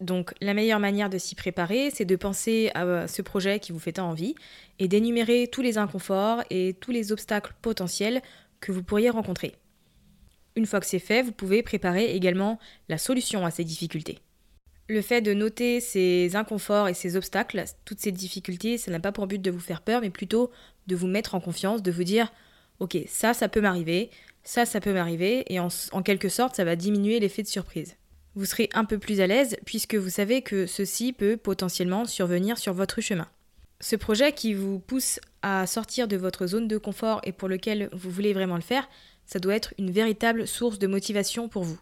Donc 0.00 0.32
la 0.40 0.54
meilleure 0.54 0.80
manière 0.80 1.10
de 1.10 1.18
s'y 1.18 1.34
préparer, 1.34 1.90
c'est 1.92 2.04
de 2.04 2.14
penser 2.14 2.70
à 2.74 3.08
ce 3.08 3.22
projet 3.22 3.58
qui 3.58 3.72
vous 3.72 3.80
fait 3.80 3.98
envie 3.98 4.34
et 4.78 4.86
d'énumérer 4.86 5.48
tous 5.50 5.62
les 5.62 5.78
inconforts 5.78 6.42
et 6.50 6.76
tous 6.80 6.92
les 6.92 7.10
obstacles 7.10 7.54
potentiels 7.62 8.22
que 8.60 8.70
vous 8.70 8.82
pourriez 8.82 9.10
rencontrer. 9.10 9.54
Une 10.56 10.66
fois 10.66 10.80
que 10.80 10.86
c'est 10.86 10.98
fait, 10.98 11.22
vous 11.22 11.32
pouvez 11.32 11.62
préparer 11.62 12.14
également 12.14 12.58
la 12.88 12.98
solution 12.98 13.44
à 13.46 13.50
ces 13.50 13.64
difficultés. 13.64 14.18
Le 14.88 15.02
fait 15.02 15.20
de 15.20 15.34
noter 15.34 15.80
ces 15.80 16.34
inconforts 16.34 16.88
et 16.88 16.94
ces 16.94 17.16
obstacles, 17.16 17.62
toutes 17.84 18.00
ces 18.00 18.10
difficultés, 18.10 18.78
ça 18.78 18.90
n'a 18.90 19.00
pas 19.00 19.12
pour 19.12 19.26
but 19.26 19.40
de 19.40 19.50
vous 19.50 19.60
faire 19.60 19.82
peur, 19.82 20.00
mais 20.00 20.08
plutôt 20.08 20.50
de 20.86 20.96
vous 20.96 21.06
mettre 21.06 21.34
en 21.34 21.40
confiance, 21.40 21.82
de 21.82 21.90
vous 21.90 22.04
dire, 22.04 22.32
ok, 22.80 22.96
ça, 23.06 23.34
ça 23.34 23.48
peut 23.48 23.60
m'arriver, 23.60 24.08
ça, 24.44 24.64
ça 24.64 24.80
peut 24.80 24.94
m'arriver, 24.94 25.44
et 25.52 25.60
en, 25.60 25.68
quelque 26.02 26.30
sorte, 26.30 26.56
ça 26.56 26.64
va 26.64 26.74
diminuer 26.74 27.20
l'effet 27.20 27.42
de 27.42 27.48
surprise. 27.48 27.96
Vous 28.34 28.46
serez 28.46 28.70
un 28.72 28.86
peu 28.86 28.98
plus 28.98 29.20
à 29.20 29.26
l'aise 29.26 29.56
puisque 29.66 29.94
vous 29.94 30.10
savez 30.10 30.40
que 30.42 30.66
ceci 30.66 31.12
peut 31.12 31.36
potentiellement 31.36 32.06
survenir 32.06 32.56
sur 32.56 32.72
votre 32.72 33.02
chemin. 33.02 33.28
Ce 33.80 33.96
projet 33.96 34.32
qui 34.32 34.54
vous 34.54 34.78
pousse 34.78 35.20
à 35.42 35.66
sortir 35.66 36.08
de 36.08 36.16
votre 36.16 36.46
zone 36.46 36.68
de 36.68 36.78
confort 36.78 37.20
et 37.24 37.32
pour 37.32 37.48
lequel 37.48 37.90
vous 37.92 38.10
voulez 38.10 38.32
vraiment 38.32 38.56
le 38.56 38.62
faire, 38.62 38.88
ça 39.26 39.38
doit 39.38 39.54
être 39.54 39.74
une 39.78 39.90
véritable 39.90 40.48
source 40.48 40.78
de 40.78 40.86
motivation 40.86 41.48
pour 41.48 41.64
vous. 41.64 41.78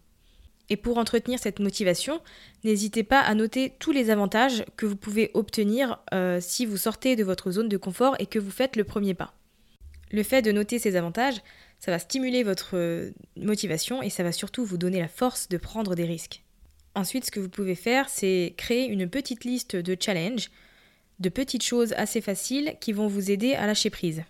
Et 0.68 0.76
pour 0.76 0.98
entretenir 0.98 1.38
cette 1.38 1.60
motivation, 1.60 2.20
n'hésitez 2.64 3.04
pas 3.04 3.20
à 3.20 3.34
noter 3.34 3.74
tous 3.78 3.92
les 3.92 4.10
avantages 4.10 4.64
que 4.76 4.86
vous 4.86 4.96
pouvez 4.96 5.30
obtenir 5.34 6.00
euh, 6.12 6.38
si 6.40 6.66
vous 6.66 6.76
sortez 6.76 7.14
de 7.14 7.24
votre 7.24 7.50
zone 7.52 7.68
de 7.68 7.76
confort 7.76 8.16
et 8.18 8.26
que 8.26 8.38
vous 8.38 8.50
faites 8.50 8.76
le 8.76 8.84
premier 8.84 9.14
pas. 9.14 9.32
Le 10.10 10.22
fait 10.22 10.42
de 10.42 10.52
noter 10.52 10.78
ces 10.78 10.96
avantages, 10.96 11.40
ça 11.78 11.90
va 11.90 11.98
stimuler 11.98 12.42
votre 12.42 12.76
euh, 12.76 13.10
motivation 13.36 14.02
et 14.02 14.10
ça 14.10 14.22
va 14.22 14.32
surtout 14.32 14.64
vous 14.64 14.78
donner 14.78 15.00
la 15.00 15.08
force 15.08 15.48
de 15.48 15.56
prendre 15.56 15.94
des 15.94 16.04
risques. 16.04 16.42
Ensuite, 16.94 17.26
ce 17.26 17.30
que 17.30 17.40
vous 17.40 17.48
pouvez 17.48 17.74
faire, 17.74 18.08
c'est 18.08 18.54
créer 18.56 18.86
une 18.86 19.08
petite 19.08 19.44
liste 19.44 19.76
de 19.76 19.96
challenges, 19.98 20.50
de 21.20 21.28
petites 21.28 21.62
choses 21.62 21.92
assez 21.92 22.20
faciles 22.20 22.76
qui 22.80 22.92
vont 22.92 23.06
vous 23.06 23.30
aider 23.30 23.54
à 23.54 23.66
lâcher 23.66 23.90
prise. 23.90 24.22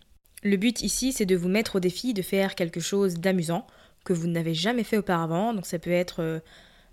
Le 0.43 0.57
but 0.57 0.83
ici, 0.83 1.13
c'est 1.13 1.27
de 1.27 1.37
vous 1.37 1.49
mettre 1.49 1.77
au 1.77 1.81
défi 1.81 2.13
de 2.15 2.23
faire 2.23 2.55
quelque 2.55 2.81
chose 2.81 3.15
d'amusant 3.15 3.67
que 4.07 4.15
vous 4.15 4.29
n'avez 4.29 4.55
jamais 4.55 4.85
fait 4.85 4.97
auparavant. 4.97 5.53
Donc 5.53 5.67
ça 5.67 5.79
peut 5.79 5.91
être 5.91 6.23
euh, 6.23 6.41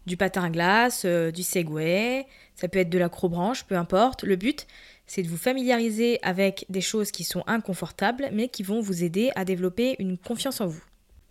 du 0.05 0.17
patin 0.17 0.43
à 0.43 0.50
glace, 0.50 1.03
euh, 1.05 1.32
du 1.32 1.43
segway, 1.43 2.27
ça 2.55 2.67
peut 2.67 2.79
être 2.79 2.89
de 2.89 2.98
l'acrobranche, 2.98 3.63
peu 3.63 3.75
importe. 3.77 4.24
Le 4.24 4.36
but, 4.36 4.67
c'est 5.08 5.24
de 5.24 5.29
vous 5.29 5.38
familiariser 5.38 6.20
avec 6.24 6.65
des 6.70 6.82
choses 6.82 7.12
qui 7.12 7.24
sont 7.24 7.43
inconfortables, 7.48 8.29
mais 8.34 8.50
qui 8.50 8.63
vont 8.63 8.82
vous 8.82 9.03
aider 9.03 9.32
à 9.36 9.46
développer 9.46 9.96
une 10.00 10.17
confiance 10.17 10.60
en 10.60 10.67
vous. 10.67 10.84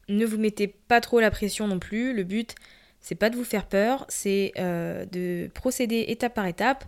Ne 0.08 0.24
vous 0.24 0.38
mettez 0.38 0.68
pas 0.68 1.00
trop 1.00 1.20
la 1.20 1.30
pression 1.30 1.68
non 1.68 1.78
plus. 1.78 2.14
Le 2.14 2.24
but, 2.24 2.54
c'est 3.00 3.14
pas 3.14 3.30
de 3.30 3.36
vous 3.36 3.44
faire 3.44 3.66
peur, 3.66 4.06
c'est 4.08 4.52
euh, 4.58 5.04
de 5.06 5.50
procéder 5.54 6.06
étape 6.08 6.34
par 6.34 6.46
étape 6.46 6.84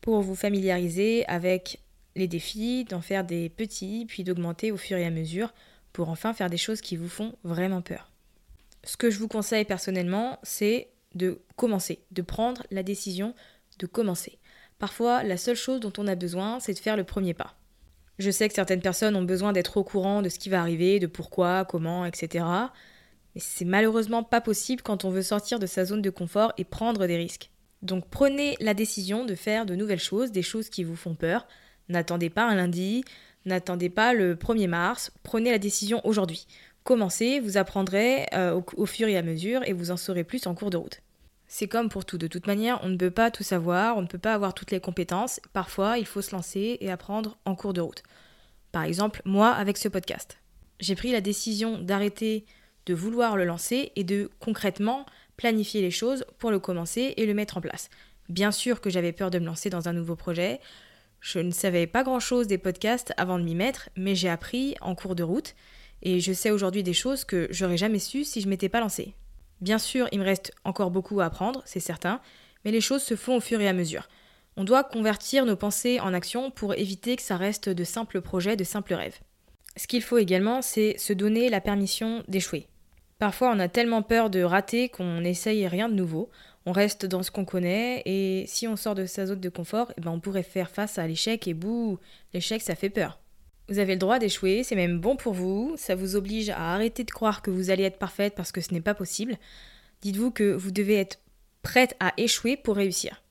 pour 0.00 0.22
vous 0.22 0.34
familiariser 0.34 1.26
avec 1.26 1.80
les 2.16 2.28
défis, 2.28 2.84
d'en 2.84 3.00
faire 3.00 3.24
des 3.24 3.48
petits, 3.48 4.06
puis 4.08 4.24
d'augmenter 4.24 4.72
au 4.72 4.76
fur 4.76 4.96
et 4.96 5.04
à 5.04 5.10
mesure 5.10 5.52
pour 5.92 6.08
enfin 6.10 6.32
faire 6.32 6.50
des 6.50 6.56
choses 6.56 6.80
qui 6.80 6.96
vous 6.96 7.08
font 7.08 7.34
vraiment 7.44 7.82
peur. 7.82 8.07
Ce 8.84 8.96
que 8.96 9.10
je 9.10 9.18
vous 9.18 9.28
conseille 9.28 9.64
personnellement, 9.64 10.38
c'est 10.42 10.88
de 11.14 11.42
commencer, 11.56 12.04
de 12.10 12.22
prendre 12.22 12.62
la 12.70 12.82
décision 12.82 13.34
de 13.78 13.86
commencer. 13.86 14.38
Parfois, 14.78 15.22
la 15.22 15.36
seule 15.36 15.56
chose 15.56 15.80
dont 15.80 15.92
on 15.98 16.06
a 16.06 16.14
besoin, 16.14 16.60
c'est 16.60 16.74
de 16.74 16.78
faire 16.78 16.96
le 16.96 17.04
premier 17.04 17.34
pas. 17.34 17.56
Je 18.18 18.30
sais 18.30 18.48
que 18.48 18.54
certaines 18.54 18.80
personnes 18.80 19.16
ont 19.16 19.22
besoin 19.22 19.52
d'être 19.52 19.76
au 19.76 19.84
courant 19.84 20.22
de 20.22 20.28
ce 20.28 20.38
qui 20.38 20.48
va 20.48 20.60
arriver, 20.60 20.98
de 20.98 21.06
pourquoi, 21.06 21.64
comment, 21.64 22.04
etc. 22.04 22.44
Mais 23.34 23.40
c'est 23.40 23.64
malheureusement 23.64 24.24
pas 24.24 24.40
possible 24.40 24.82
quand 24.82 25.04
on 25.04 25.10
veut 25.10 25.22
sortir 25.22 25.58
de 25.58 25.66
sa 25.66 25.84
zone 25.84 26.02
de 26.02 26.10
confort 26.10 26.52
et 26.58 26.64
prendre 26.64 27.06
des 27.06 27.16
risques. 27.16 27.50
Donc 27.82 28.08
prenez 28.08 28.56
la 28.60 28.74
décision 28.74 29.24
de 29.24 29.36
faire 29.36 29.66
de 29.66 29.76
nouvelles 29.76 30.00
choses, 30.00 30.32
des 30.32 30.42
choses 30.42 30.68
qui 30.68 30.82
vous 30.82 30.96
font 30.96 31.14
peur. 31.14 31.46
N'attendez 31.88 32.28
pas 32.28 32.44
un 32.44 32.56
lundi, 32.56 33.04
n'attendez 33.44 33.88
pas 33.88 34.14
le 34.14 34.34
1er 34.34 34.66
mars, 34.66 35.12
prenez 35.22 35.52
la 35.52 35.58
décision 35.58 36.00
aujourd'hui. 36.04 36.46
Commencez, 36.84 37.40
vous 37.40 37.56
apprendrez 37.56 38.26
euh, 38.34 38.54
au, 38.54 38.64
au 38.76 38.86
fur 38.86 39.08
et 39.08 39.16
à 39.16 39.22
mesure 39.22 39.62
et 39.66 39.72
vous 39.72 39.90
en 39.90 39.96
saurez 39.96 40.24
plus 40.24 40.46
en 40.46 40.54
cours 40.54 40.70
de 40.70 40.76
route. 40.76 41.00
C'est 41.46 41.66
comme 41.66 41.88
pour 41.88 42.04
tout, 42.04 42.18
de 42.18 42.26
toute 42.26 42.46
manière, 42.46 42.78
on 42.82 42.90
ne 42.90 42.96
peut 42.96 43.10
pas 43.10 43.30
tout 43.30 43.42
savoir, 43.42 43.96
on 43.96 44.02
ne 44.02 44.06
peut 44.06 44.18
pas 44.18 44.34
avoir 44.34 44.52
toutes 44.52 44.70
les 44.70 44.80
compétences. 44.80 45.40
Parfois, 45.54 45.96
il 45.96 46.04
faut 46.04 46.20
se 46.20 46.32
lancer 46.32 46.76
et 46.80 46.90
apprendre 46.90 47.38
en 47.46 47.54
cours 47.54 47.72
de 47.72 47.80
route. 47.80 48.02
Par 48.70 48.84
exemple, 48.84 49.22
moi, 49.24 49.50
avec 49.50 49.78
ce 49.78 49.88
podcast. 49.88 50.38
J'ai 50.78 50.94
pris 50.94 51.10
la 51.10 51.22
décision 51.22 51.78
d'arrêter 51.78 52.44
de 52.84 52.94
vouloir 52.94 53.36
le 53.36 53.44
lancer 53.44 53.92
et 53.96 54.04
de 54.04 54.30
concrètement 54.40 55.06
planifier 55.36 55.80
les 55.80 55.90
choses 55.90 56.24
pour 56.38 56.50
le 56.50 56.58
commencer 56.58 57.14
et 57.16 57.26
le 57.26 57.34
mettre 57.34 57.56
en 57.56 57.60
place. 57.62 57.88
Bien 58.28 58.52
sûr 58.52 58.82
que 58.82 58.90
j'avais 58.90 59.12
peur 59.12 59.30
de 59.30 59.38
me 59.38 59.46
lancer 59.46 59.70
dans 59.70 59.88
un 59.88 59.94
nouveau 59.94 60.16
projet. 60.16 60.60
Je 61.20 61.38
ne 61.38 61.50
savais 61.50 61.86
pas 61.86 62.02
grand-chose 62.02 62.46
des 62.46 62.58
podcasts 62.58 63.14
avant 63.16 63.38
de 63.38 63.44
m'y 63.44 63.54
mettre, 63.54 63.88
mais 63.96 64.14
j'ai 64.14 64.28
appris 64.28 64.74
en 64.82 64.94
cours 64.94 65.14
de 65.14 65.22
route 65.22 65.54
et 66.02 66.20
je 66.20 66.32
sais 66.32 66.50
aujourd'hui 66.50 66.82
des 66.82 66.92
choses 66.92 67.24
que 67.24 67.48
j'aurais 67.50 67.76
jamais 67.76 67.98
su 67.98 68.24
si 68.24 68.40
je 68.40 68.48
m'étais 68.48 68.68
pas 68.68 68.80
lancée. 68.80 69.14
Bien 69.60 69.78
sûr, 69.78 70.08
il 70.12 70.20
me 70.20 70.24
reste 70.24 70.52
encore 70.64 70.90
beaucoup 70.90 71.20
à 71.20 71.26
apprendre, 71.26 71.62
c'est 71.64 71.80
certain, 71.80 72.20
mais 72.64 72.70
les 72.70 72.80
choses 72.80 73.02
se 73.02 73.16
font 73.16 73.36
au 73.36 73.40
fur 73.40 73.60
et 73.60 73.68
à 73.68 73.72
mesure. 73.72 74.08
On 74.56 74.64
doit 74.64 74.84
convertir 74.84 75.46
nos 75.46 75.56
pensées 75.56 76.00
en 76.00 76.14
actions 76.14 76.50
pour 76.50 76.74
éviter 76.74 77.16
que 77.16 77.22
ça 77.22 77.36
reste 77.36 77.68
de 77.68 77.84
simples 77.84 78.20
projets, 78.20 78.56
de 78.56 78.64
simples 78.64 78.94
rêves. 78.94 79.18
Ce 79.76 79.86
qu'il 79.86 80.02
faut 80.02 80.18
également, 80.18 80.62
c'est 80.62 80.98
se 80.98 81.12
donner 81.12 81.48
la 81.48 81.60
permission 81.60 82.24
d'échouer. 82.26 82.66
Parfois, 83.18 83.52
on 83.54 83.58
a 83.58 83.68
tellement 83.68 84.02
peur 84.02 84.30
de 84.30 84.42
rater 84.42 84.88
qu'on 84.88 85.20
n'essaye 85.20 85.66
rien 85.66 85.88
de 85.88 85.94
nouveau. 85.94 86.30
On 86.66 86.72
reste 86.72 87.06
dans 87.06 87.22
ce 87.22 87.30
qu'on 87.30 87.44
connaît 87.44 88.02
et 88.04 88.44
si 88.46 88.68
on 88.68 88.76
sort 88.76 88.94
de 88.94 89.06
sa 89.06 89.26
zone 89.26 89.40
de 89.40 89.48
confort, 89.48 89.92
eh 89.96 90.00
ben 90.00 90.10
on 90.10 90.20
pourrait 90.20 90.42
faire 90.42 90.70
face 90.70 90.98
à 90.98 91.06
l'échec 91.06 91.48
et 91.48 91.54
bouh, 91.54 91.98
l'échec 92.34 92.60
ça 92.60 92.74
fait 92.74 92.90
peur. 92.90 93.18
Vous 93.68 93.78
avez 93.78 93.94
le 93.94 93.98
droit 93.98 94.18
d'échouer, 94.18 94.62
c'est 94.62 94.76
même 94.76 94.98
bon 94.98 95.16
pour 95.16 95.34
vous, 95.34 95.74
ça 95.76 95.94
vous 95.94 96.16
oblige 96.16 96.48
à 96.48 96.74
arrêter 96.74 97.04
de 97.04 97.10
croire 97.10 97.42
que 97.42 97.50
vous 97.50 97.70
allez 97.70 97.84
être 97.84 97.98
parfaite 97.98 98.34
parce 98.34 98.50
que 98.50 98.62
ce 98.62 98.72
n'est 98.72 98.80
pas 98.80 98.94
possible. 98.94 99.36
Dites-vous 100.00 100.30
que 100.30 100.52
vous 100.52 100.70
devez 100.70 100.94
être 100.94 101.18
prête 101.62 101.94
à 102.00 102.14
échouer 102.16 102.56
pour 102.56 102.76
réussir. 102.76 103.22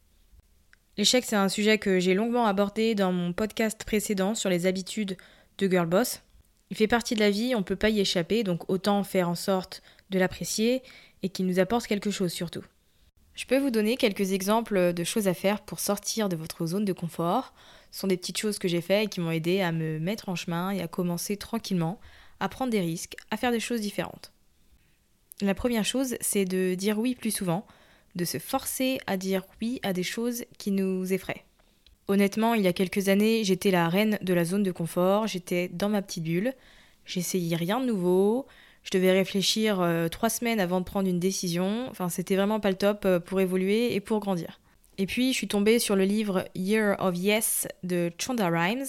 L'échec, 0.97 1.23
c'est 1.25 1.35
un 1.35 1.49
sujet 1.49 1.77
que 1.77 1.99
j'ai 1.99 2.13
longuement 2.13 2.45
abordé 2.45 2.93
dans 2.93 3.11
mon 3.11 3.33
podcast 3.33 3.83
précédent 3.83 4.35
sur 4.35 4.49
les 4.49 4.65
habitudes 4.65 5.17
de 5.57 5.67
Girl 5.67 5.87
Boss. 5.87 6.21
Il 6.69 6.77
fait 6.77 6.87
partie 6.87 7.15
de 7.15 7.19
la 7.19 7.29
vie, 7.29 7.55
on 7.55 7.59
ne 7.59 7.63
peut 7.63 7.75
pas 7.75 7.89
y 7.89 7.99
échapper, 7.99 8.43
donc 8.43 8.69
autant 8.69 9.03
faire 9.03 9.29
en 9.29 9.35
sorte 9.35 9.81
de 10.09 10.19
l'apprécier 10.19 10.83
et 11.23 11.29
qu'il 11.29 11.47
nous 11.47 11.59
apporte 11.59 11.87
quelque 11.87 12.11
chose 12.11 12.31
surtout. 12.31 12.63
Je 13.33 13.45
peux 13.45 13.57
vous 13.57 13.69
donner 13.69 13.97
quelques 13.97 14.31
exemples 14.31 14.93
de 14.93 15.03
choses 15.03 15.27
à 15.27 15.33
faire 15.33 15.61
pour 15.61 15.79
sortir 15.79 16.29
de 16.29 16.35
votre 16.35 16.65
zone 16.65 16.85
de 16.85 16.93
confort. 16.93 17.53
Ce 17.91 17.99
sont 17.99 18.07
des 18.07 18.17
petites 18.17 18.37
choses 18.37 18.59
que 18.59 18.67
j'ai 18.67 18.81
faites 18.81 19.05
et 19.05 19.07
qui 19.07 19.19
m'ont 19.19 19.31
aidé 19.31 19.61
à 19.61 19.71
me 19.71 19.99
mettre 19.99 20.29
en 20.29 20.35
chemin 20.35 20.71
et 20.71 20.81
à 20.81 20.87
commencer 20.87 21.37
tranquillement, 21.37 21.99
à 22.39 22.49
prendre 22.49 22.71
des 22.71 22.81
risques, 22.81 23.15
à 23.31 23.37
faire 23.37 23.51
des 23.51 23.59
choses 23.59 23.81
différentes. 23.81 24.31
La 25.41 25.53
première 25.53 25.85
chose, 25.85 26.15
c'est 26.19 26.45
de 26.45 26.75
dire 26.75 26.97
oui 26.99 27.15
plus 27.15 27.31
souvent, 27.31 27.65
de 28.15 28.25
se 28.25 28.39
forcer 28.39 28.99
à 29.07 29.17
dire 29.17 29.43
oui 29.61 29.79
à 29.83 29.93
des 29.93 30.03
choses 30.03 30.45
qui 30.57 30.71
nous 30.71 31.13
effraient. 31.13 31.45
Honnêtement, 32.07 32.53
il 32.53 32.63
y 32.63 32.67
a 32.67 32.73
quelques 32.73 33.09
années, 33.09 33.43
j'étais 33.43 33.69
la 33.69 33.89
reine 33.89 34.17
de 34.21 34.33
la 34.33 34.45
zone 34.45 34.63
de 34.63 34.71
confort, 34.71 35.27
j'étais 35.27 35.67
dans 35.67 35.89
ma 35.89 36.01
petite 36.01 36.23
bulle, 36.23 36.53
j'essayais 37.05 37.55
rien 37.55 37.79
de 37.79 37.85
nouveau, 37.85 38.47
je 38.83 38.97
devais 38.97 39.11
réfléchir 39.11 39.81
euh, 39.81 40.07
trois 40.07 40.29
semaines 40.29 40.61
avant 40.61 40.79
de 40.79 40.85
prendre 40.85 41.09
une 41.09 41.19
décision. 41.19 41.87
Enfin, 41.89 42.07
c'était 42.07 42.37
vraiment 42.37 42.61
pas 42.61 42.69
le 42.69 42.77
top 42.77 43.03
euh, 43.03 43.19
pour 43.19 43.41
évoluer 43.41 43.93
et 43.93 43.99
pour 43.99 44.21
grandir. 44.21 44.61
Et 44.99 45.05
puis, 45.05 45.31
je 45.31 45.37
suis 45.37 45.47
tombée 45.47 45.77
sur 45.77 45.95
le 45.95 46.05
livre 46.05 46.45
Year 46.55 46.95
of 46.99 47.15
Yes 47.15 47.67
de 47.83 48.11
Chonda 48.17 48.49
Rhimes 48.49 48.85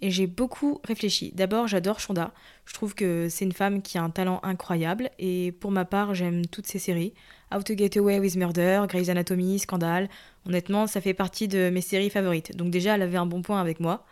et 0.00 0.10
j'ai 0.10 0.26
beaucoup 0.26 0.80
réfléchi. 0.84 1.32
D'abord, 1.34 1.68
j'adore 1.68 2.00
Chonda. 2.00 2.32
Je 2.64 2.72
trouve 2.72 2.94
que 2.94 3.28
c'est 3.28 3.44
une 3.44 3.52
femme 3.52 3.82
qui 3.82 3.98
a 3.98 4.02
un 4.02 4.08
talent 4.08 4.40
incroyable 4.42 5.10
et 5.18 5.52
pour 5.52 5.70
ma 5.70 5.84
part, 5.84 6.14
j'aime 6.14 6.46
toutes 6.46 6.66
ses 6.66 6.78
séries. 6.78 7.12
How 7.52 7.62
to 7.62 7.76
Get 7.76 7.98
Away 7.98 8.20
with 8.20 8.36
Murder, 8.36 8.84
Grey's 8.88 9.10
Anatomy, 9.10 9.58
Scandal. 9.58 10.08
Honnêtement, 10.46 10.86
ça 10.86 11.02
fait 11.02 11.14
partie 11.14 11.46
de 11.46 11.68
mes 11.68 11.82
séries 11.82 12.08
favorites. 12.08 12.56
Donc 12.56 12.70
déjà, 12.70 12.94
elle 12.94 13.02
avait 13.02 13.18
un 13.18 13.26
bon 13.26 13.42
point 13.42 13.60
avec 13.60 13.80
moi. 13.80 14.06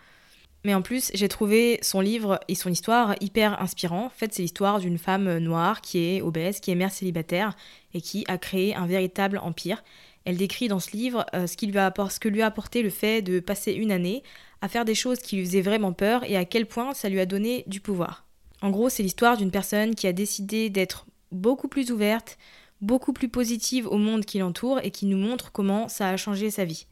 Mais 0.64 0.74
en 0.74 0.82
plus, 0.82 1.10
j'ai 1.14 1.28
trouvé 1.28 1.78
son 1.80 2.00
livre 2.00 2.40
et 2.48 2.56
son 2.56 2.68
histoire 2.68 3.14
hyper 3.20 3.62
inspirant. 3.62 4.06
En 4.06 4.10
fait, 4.10 4.34
c'est 4.34 4.42
l'histoire 4.42 4.80
d'une 4.80 4.98
femme 4.98 5.38
noire 5.38 5.80
qui 5.80 5.98
est 6.04 6.20
obèse, 6.20 6.60
qui 6.60 6.72
est 6.72 6.74
mère 6.74 6.90
célibataire 6.90 7.56
et 7.94 8.02
qui 8.02 8.24
a 8.28 8.36
créé 8.36 8.74
un 8.74 8.86
véritable 8.86 9.38
empire. 9.38 9.82
Elle 10.28 10.36
décrit 10.36 10.68
dans 10.68 10.78
ce 10.78 10.90
livre 10.90 11.24
euh, 11.34 11.46
ce, 11.46 11.56
qui 11.56 11.66
lui 11.66 11.78
a 11.78 11.90
que 11.90 12.28
lui 12.28 12.42
a 12.42 12.46
apporté 12.46 12.82
le 12.82 12.90
fait 12.90 13.22
de 13.22 13.40
passer 13.40 13.72
une 13.72 13.90
année 13.90 14.22
à 14.60 14.68
faire 14.68 14.84
des 14.84 14.94
choses 14.94 15.20
qui 15.20 15.36
lui 15.36 15.46
faisaient 15.46 15.62
vraiment 15.62 15.94
peur 15.94 16.22
et 16.24 16.36
à 16.36 16.44
quel 16.44 16.66
point 16.66 16.92
ça 16.92 17.08
lui 17.08 17.18
a 17.18 17.24
donné 17.24 17.64
du 17.66 17.80
pouvoir. 17.80 18.26
En 18.60 18.68
gros, 18.68 18.90
c'est 18.90 19.02
l'histoire 19.02 19.38
d'une 19.38 19.50
personne 19.50 19.94
qui 19.94 20.06
a 20.06 20.12
décidé 20.12 20.68
d'être 20.68 21.06
beaucoup 21.32 21.66
plus 21.66 21.90
ouverte, 21.90 22.36
beaucoup 22.82 23.14
plus 23.14 23.30
positive 23.30 23.86
au 23.86 23.96
monde 23.96 24.26
qui 24.26 24.38
l'entoure 24.38 24.80
et 24.82 24.90
qui 24.90 25.06
nous 25.06 25.16
montre 25.16 25.50
comment 25.50 25.88
ça 25.88 26.10
a 26.10 26.18
changé 26.18 26.50
sa 26.50 26.66
vie. 26.66 26.84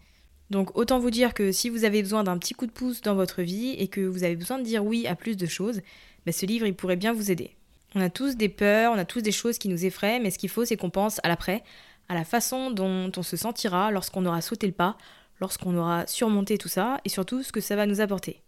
Donc 0.48 0.74
autant 0.74 0.98
vous 0.98 1.10
dire 1.10 1.34
que 1.34 1.52
si 1.52 1.68
vous 1.68 1.84
avez 1.84 2.00
besoin 2.00 2.24
d'un 2.24 2.38
petit 2.38 2.54
coup 2.54 2.64
de 2.64 2.72
pouce 2.72 3.02
dans 3.02 3.16
votre 3.16 3.42
vie 3.42 3.72
et 3.72 3.88
que 3.88 4.00
vous 4.00 4.24
avez 4.24 4.36
besoin 4.36 4.58
de 4.58 4.64
dire 4.64 4.82
oui 4.82 5.06
à 5.06 5.14
plus 5.14 5.36
de 5.36 5.44
choses, 5.44 5.82
ben 6.24 6.32
ce 6.32 6.46
livre 6.46 6.66
il 6.66 6.74
pourrait 6.74 6.96
bien 6.96 7.12
vous 7.12 7.30
aider. 7.30 7.50
On 7.94 8.00
a 8.00 8.08
tous 8.08 8.36
des 8.36 8.48
peurs, 8.48 8.92
on 8.92 8.98
a 8.98 9.04
tous 9.04 9.20
des 9.20 9.32
choses 9.32 9.58
qui 9.58 9.68
nous 9.68 9.84
effraient, 9.84 10.20
mais 10.20 10.30
ce 10.30 10.38
qu'il 10.38 10.48
faut 10.48 10.64
c'est 10.64 10.78
qu'on 10.78 10.88
pense 10.88 11.20
à 11.22 11.28
l'après, 11.28 11.62
à 12.08 12.14
la 12.14 12.24
façon 12.24 12.70
dont 12.70 13.10
on 13.16 13.22
se 13.22 13.36
sentira 13.36 13.90
lorsqu'on 13.90 14.26
aura 14.26 14.40
sauté 14.40 14.66
le 14.66 14.72
pas, 14.72 14.96
lorsqu'on 15.40 15.76
aura 15.76 16.06
surmonté 16.06 16.58
tout 16.58 16.68
ça, 16.68 17.00
et 17.04 17.08
surtout 17.08 17.42
ce 17.42 17.52
que 17.52 17.60
ça 17.60 17.76
va 17.76 17.86
nous 17.86 18.00
apporter. 18.00 18.42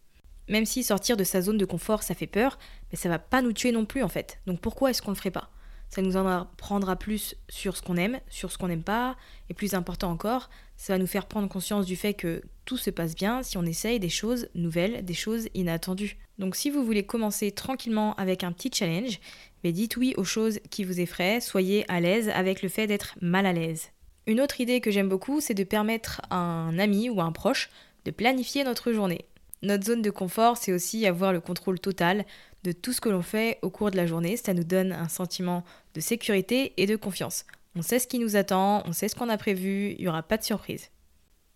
Même 0.49 0.65
si 0.65 0.83
sortir 0.83 1.17
de 1.17 1.25
sa 1.25 1.43
zone 1.43 1.59
de 1.59 1.65
confort 1.65 2.03
ça 2.03 2.15
fait 2.15 2.27
peur, 2.27 2.59
mais 2.91 2.97
ça 2.97 3.09
va 3.09 3.19
pas 3.19 3.43
nous 3.43 3.53
tuer 3.53 3.73
non 3.73 3.85
plus 3.85 4.03
en 4.03 4.09
fait. 4.09 4.41
Donc 4.47 4.61
pourquoi 4.61 4.91
est-ce 4.91 5.03
qu'on 5.03 5.11
le 5.11 5.17
ferait 5.17 5.31
pas? 5.31 5.51
Ça 5.91 6.03
nous 6.03 6.17
en 6.17 6.27
apprendra 6.27 6.97
plus 6.97 7.35
sur 7.49 7.77
ce 7.77 7.83
qu'on 7.83 7.97
aime, 7.97 8.21
sur 8.29 8.53
ce 8.53 8.59
qu'on 8.59 8.69
n'aime 8.69 8.83
pas, 8.83 9.17
et 9.49 9.55
plus 9.55 9.75
important 9.75 10.11
encore, 10.11 10.51
ça 10.77 10.93
va 10.93 10.99
nous 10.99 11.07
faire 11.07 11.27
prendre 11.27 11.49
conscience 11.49 11.87
du 11.87 11.97
fait 11.97 12.15
que 12.15 12.43
tout 12.65 12.77
se 12.77 12.91
passe 12.91 13.15
bien 13.15 13.43
si 13.43 13.57
on 13.57 13.65
essaye 13.65 13.99
des 13.99 14.11
choses 14.11 14.49
nouvelles, 14.55 15.05
des 15.05 15.15
choses 15.15 15.49
inattendues. 15.55 16.19
Donc 16.39 16.55
si 16.55 16.71
vous 16.71 16.85
voulez 16.85 17.05
commencer 17.05 17.51
tranquillement 17.51 18.15
avec 18.15 18.45
un 18.45 18.53
petit 18.53 18.71
challenge, 18.73 19.19
mais 19.65 19.73
dites 19.73 19.97
oui 19.97 20.15
aux 20.17 20.25
choses 20.25 20.61
qui 20.71 20.85
vous 20.85 21.01
effraient, 21.01 21.41
soyez 21.41 21.85
à 21.91 22.01
l'aise 22.01 22.29
avec 22.29 22.63
le 22.63 22.69
fait 22.69 22.87
d'être 22.87 23.17
mal 23.21 23.47
à 23.47 23.53
l'aise. 23.53 23.91
Une 24.27 24.41
autre 24.41 24.61
idée 24.61 24.81
que 24.81 24.91
j'aime 24.91 25.09
beaucoup, 25.09 25.41
c'est 25.41 25.55
de 25.55 25.65
permettre 25.65 26.21
à 26.31 26.37
un 26.37 26.79
ami 26.79 27.09
ou 27.09 27.21
à 27.21 27.25
un 27.25 27.33
proche 27.33 27.71
de 28.05 28.11
planifier 28.11 28.63
notre 28.63 28.93
journée. 28.93 29.25
Notre 29.63 29.87
zone 29.87 30.03
de 30.03 30.11
confort, 30.11 30.57
c'est 30.57 30.73
aussi 30.73 31.07
avoir 31.07 31.33
le 31.33 31.41
contrôle 31.41 31.81
total 31.81 32.25
de 32.63 32.73
tout 32.73 32.93
ce 32.93 33.01
que 33.01 33.09
l'on 33.09 33.23
fait 33.23 33.59
au 33.63 33.71
cours 33.71 33.91
de 33.91 33.97
la 33.97 34.07
journée. 34.07 34.37
Ça 34.37 34.55
nous 34.55 34.65
donne 34.65 34.93
un 34.93 35.09
sentiment 35.09 35.65
de 35.95 36.01
sécurité 36.01 36.75
et 36.77 36.87
de 36.87 36.95
confiance. 36.95 37.45
On 37.75 37.83
sait 37.83 37.99
ce 37.99 38.07
qui 38.07 38.19
nous 38.19 38.37
attend, 38.37 38.83
on 38.87 38.93
sait 38.93 39.09
ce 39.09 39.17
qu'on 39.17 39.29
a 39.29 39.37
prévu, 39.37 39.95
il 39.99 40.03
n'y 40.03 40.09
aura 40.09 40.23
pas 40.23 40.37
de 40.37 40.45
surprise. 40.45 40.91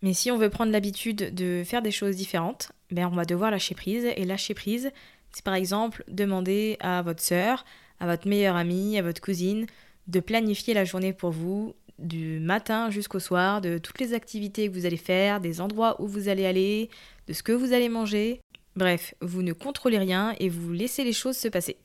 Mais 0.03 0.15
si 0.15 0.31
on 0.31 0.37
veut 0.37 0.51
prendre 0.51 0.73
l'habitude 0.73 1.33
de 1.35 1.63
faire 1.65 1.81
des 1.81 1.93
choses 1.93 2.17
différentes, 2.17 2.73
ben 2.91 3.07
on 3.07 3.15
va 3.15 3.25
devoir 3.25 3.51
lâcher 3.51 3.75
prise. 3.75 4.07
Et 4.17 4.25
lâcher 4.25 4.55
prise, 4.55 4.91
c'est 5.33 5.45
par 5.45 5.55
exemple 5.55 6.05
demander 6.09 6.77
à 6.81 7.03
votre 7.03 7.23
sœur, 7.23 7.65
à 8.01 8.07
votre 8.07 8.29
meilleure 8.29 8.57
amie, 8.57 8.99
à 8.99 9.03
votre 9.03 9.21
cousine, 9.21 9.67
de 10.09 10.21
planifier 10.21 10.75
la 10.75 10.85
journée 10.85 11.13
pour 11.13 11.31
vous, 11.31 11.75
du 12.01 12.41
matin 12.41 12.91
jusqu'au 12.91 13.21
soir, 13.21 13.61
de 13.61 13.79
toutes 13.79 14.01
les 14.01 14.13
activités 14.13 14.69
que 14.69 14.75
vous 14.75 14.87
allez 14.87 14.97
faire, 14.97 15.41
des 15.41 15.61
endroits 15.61 16.01
où 16.03 16.09
vous 16.09 16.29
allez 16.29 16.47
aller, 16.47 16.91
de 17.29 17.33
ce 17.33 17.45
que 17.45 17.53
vous 17.53 17.73
allez 17.73 17.89
manger. 17.89 18.41
Bref, 18.75 19.15
vous 19.21 19.43
ne 19.43 19.53
contrôlez 19.53 19.99
rien 19.99 20.35
et 20.41 20.49
vous 20.49 20.73
laissez 20.73 21.05
les 21.05 21.13
choses 21.13 21.37
se 21.37 21.49
passer. 21.49 21.77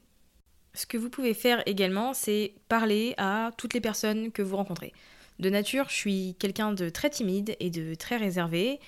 Ce 0.73 0.85
que 0.85 0.97
vous 0.97 1.09
pouvez 1.09 1.33
faire 1.33 1.61
également, 1.65 2.13
c'est 2.13 2.53
parler 2.67 3.13
à 3.17 3.51
toutes 3.57 3.73
les 3.73 3.81
personnes 3.81 4.31
que 4.31 4.41
vous 4.41 4.55
rencontrez. 4.55 4.93
De 5.39 5.49
nature, 5.49 5.85
je 5.89 5.95
suis 5.95 6.35
quelqu'un 6.39 6.73
de 6.73 6.89
très 6.89 7.09
timide 7.09 7.55
et 7.59 7.69
de 7.69 7.93
très 7.95 8.17
réservé. 8.17 8.79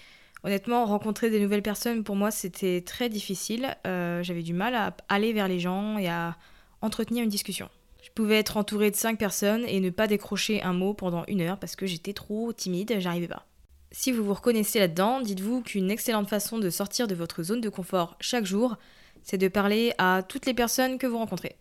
Honnêtement, 0.43 0.85
rencontrer 0.85 1.29
des 1.29 1.39
nouvelles 1.39 1.61
personnes, 1.61 2.03
pour 2.03 2.15
moi, 2.15 2.31
c'était 2.31 2.81
très 2.81 3.09
difficile. 3.09 3.75
Euh, 3.85 4.23
j'avais 4.23 4.41
du 4.41 4.53
mal 4.53 4.73
à 4.73 4.95
aller 5.09 5.33
vers 5.33 5.47
les 5.47 5.59
gens 5.59 5.97
et 5.97 6.07
à 6.07 6.37
entretenir 6.81 7.23
une 7.23 7.29
discussion. 7.29 7.69
Je 8.01 8.09
pouvais 8.15 8.39
être 8.39 8.57
entourée 8.57 8.89
de 8.89 8.95
cinq 8.95 9.19
personnes 9.19 9.65
et 9.67 9.79
ne 9.79 9.89
pas 9.89 10.07
décrocher 10.07 10.63
un 10.63 10.73
mot 10.73 10.93
pendant 10.93 11.25
une 11.27 11.41
heure 11.41 11.59
parce 11.59 11.75
que 11.75 11.85
j'étais 11.85 12.13
trop 12.13 12.53
timide, 12.53 12.95
j'arrivais 12.99 13.27
pas. 13.27 13.45
Si 13.91 14.11
vous 14.11 14.23
vous 14.23 14.33
reconnaissez 14.33 14.79
là-dedans, 14.79 15.19
dites-vous 15.19 15.61
qu'une 15.61 15.91
excellente 15.91 16.29
façon 16.29 16.57
de 16.57 16.69
sortir 16.69 17.07
de 17.07 17.15
votre 17.15 17.43
zone 17.43 17.59
de 17.59 17.69
confort 17.69 18.15
chaque 18.21 18.45
jour, 18.45 18.77
c'est 19.23 19.37
de 19.37 19.47
parler 19.47 19.93
à 19.97 20.23
toutes 20.27 20.45
les 20.45 20.53
personnes 20.53 20.97
que 20.97 21.07
vous 21.07 21.17
rencontrez. 21.17 21.55